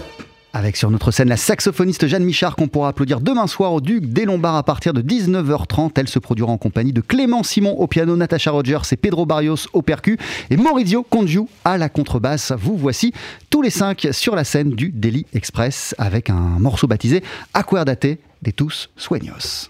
Avec 0.55 0.75
sur 0.75 0.91
notre 0.91 1.11
scène 1.11 1.29
la 1.29 1.37
saxophoniste 1.37 2.07
Jeanne 2.07 2.25
Michard 2.25 2.57
qu'on 2.57 2.67
pourra 2.67 2.89
applaudir 2.89 3.21
demain 3.21 3.47
soir 3.47 3.75
au 3.75 3.83
Duc 3.83 4.07
des 4.07 4.25
Lombards 4.25 4.57
à 4.57 4.63
partir 4.63 4.95
de 4.95 5.03
19h30. 5.03 5.91
Elle 5.97 6.09
se 6.09 6.19
produira 6.19 6.51
en 6.51 6.57
compagnie 6.57 6.95
de 6.95 7.03
Clément 7.03 7.43
Simon 7.43 7.73
au 7.73 7.87
piano, 7.87 8.17
Natacha 8.17 8.53
Rogers 8.53 8.81
et 8.91 8.97
Pedro 8.97 9.27
Barrios 9.27 9.69
au 9.75 9.83
percu 9.83 10.17
et 10.49 10.57
Maurizio 10.57 11.03
Congiu 11.03 11.43
à 11.63 11.77
la 11.77 11.91
contrebasse. 11.91 12.53
Vous 12.59 12.79
voici 12.79 13.13
tous 13.51 13.61
les 13.61 13.71
cinq 13.71 14.09
sur 14.13 14.35
la 14.35 14.45
scène 14.45 14.71
du 14.71 14.89
Daily 14.89 15.27
Express 15.35 15.95
avec 15.99 16.31
un 16.31 16.59
morceau 16.59 16.87
baptisé 16.87 17.23
Acuérdate 17.53 18.07
de 18.41 18.51
tus 18.51 18.89
sueños. 18.97 19.69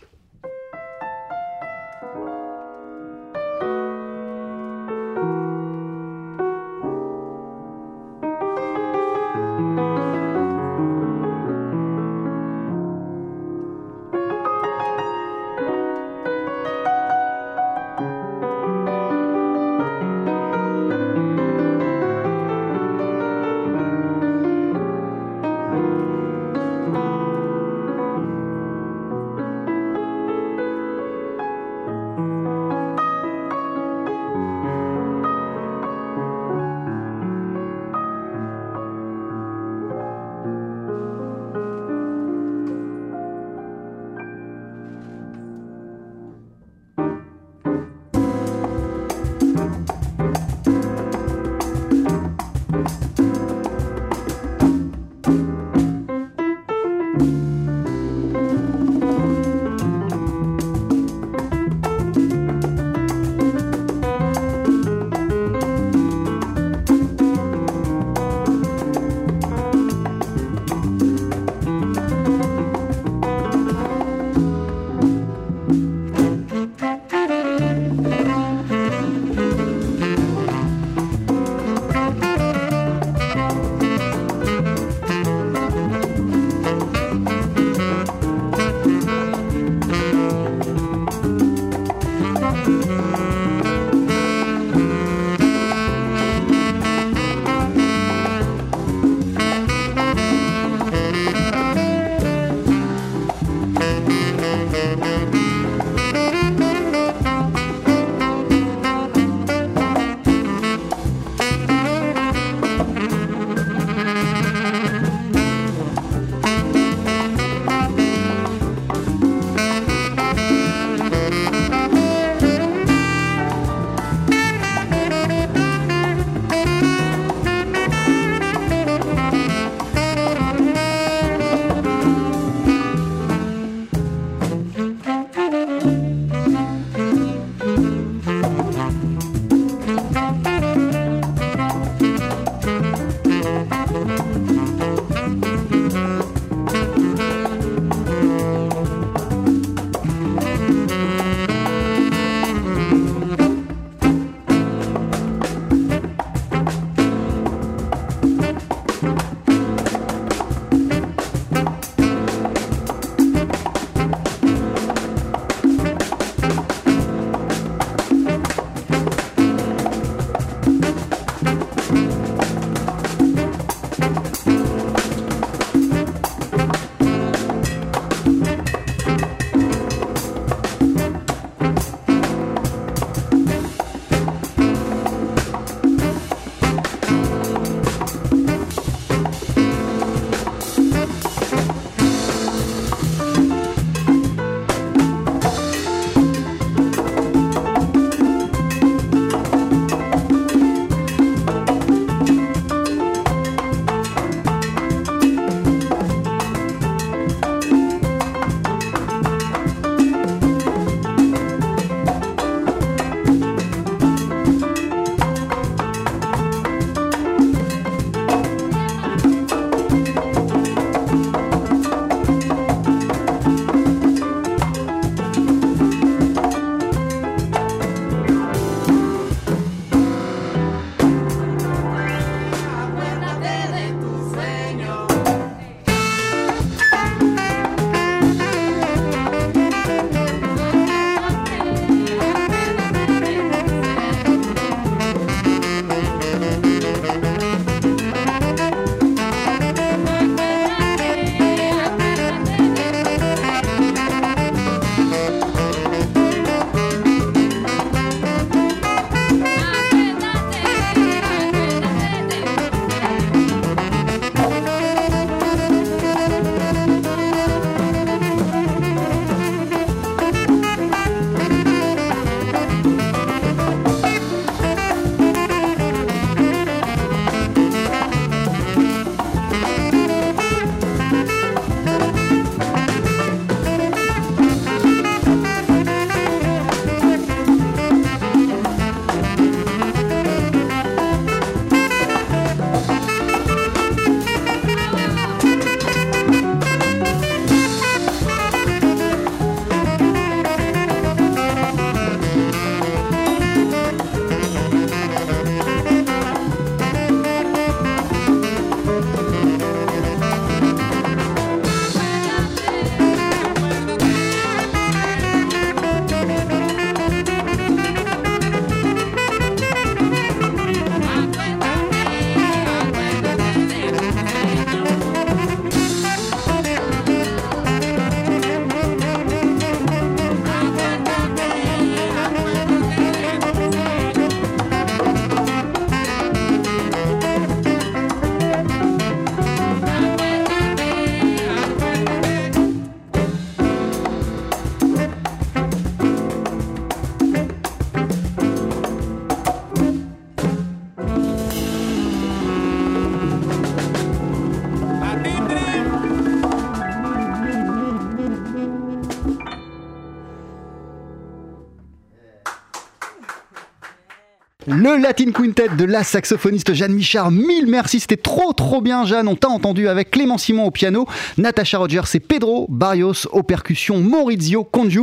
Le 364.99 365.05
Latin 365.05 365.31
Quintet 365.31 365.69
de 365.77 365.85
la 365.85 366.03
saxophoniste 366.03 366.75
Jeanne 366.75 366.93
Michard. 366.93 367.31
Mille 367.31 367.69
merci, 367.69 368.01
c'était 368.01 368.17
trop 368.17 368.53
trop 368.53 368.81
bien 368.81 369.05
Jeanne. 369.05 369.29
On 369.29 369.37
t'a 369.37 369.49
entendu 369.49 369.87
avec 369.87 370.11
Clément 370.11 370.39
Simon 370.39 370.65
au 370.65 370.71
piano, 370.73 371.07
Natasha 371.37 371.79
Rogers 371.79 372.15
et 372.15 372.21
Pedro 372.21 372.67
Barrios 372.69 373.29
aux 373.31 373.45
percussions, 373.45 374.01
Maurizio 374.01 374.65
Congiu 374.65 375.03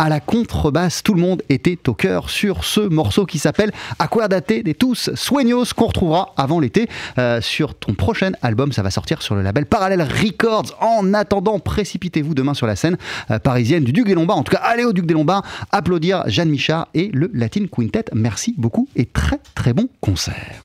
à 0.00 0.08
la 0.08 0.18
contrebasse. 0.18 1.04
Tout 1.04 1.14
le 1.14 1.20
monde 1.20 1.44
était 1.48 1.78
au 1.88 1.94
cœur 1.94 2.28
sur 2.28 2.64
ce 2.64 2.80
morceau 2.80 3.24
qui 3.24 3.38
s'appelle 3.38 3.70
Acuérdate 4.00 4.64
de 4.64 4.72
tous 4.72 5.10
Sueños 5.14 5.66
qu'on 5.76 5.86
retrouvera 5.86 6.34
avant 6.36 6.58
l'été 6.58 6.88
euh, 7.18 7.40
sur 7.40 7.76
ton 7.76 7.94
prochain 7.94 8.32
album. 8.42 8.72
Ça 8.72 8.82
va 8.82 8.90
sortir 8.90 9.22
sur 9.22 9.36
le 9.36 9.42
label 9.42 9.66
Parallel 9.66 10.02
Records. 10.02 10.76
En 10.80 11.14
attendant, 11.14 11.60
précipitez-vous 11.60 12.34
demain 12.34 12.54
sur 12.54 12.66
la 12.66 12.74
scène 12.74 12.96
euh, 13.30 13.38
parisienne 13.38 13.84
du 13.84 13.92
Duc 13.92 14.08
des 14.08 14.14
Lombards. 14.14 14.38
En 14.38 14.42
tout 14.42 14.56
cas, 14.56 14.62
allez 14.64 14.82
au 14.82 14.92
Duc 14.92 15.06
des 15.06 15.14
Lombards 15.14 15.44
applaudir 15.70 16.24
Jeanne 16.26 16.50
Michard 16.50 16.88
et 16.94 17.12
le 17.14 17.30
Latin 17.32 17.66
Quintet. 17.70 18.06
Merci 18.12 18.52
beaucoup 18.58 18.88
et 18.96 19.04
très 19.54 19.72
bon 19.72 19.88
concert. 20.00 20.62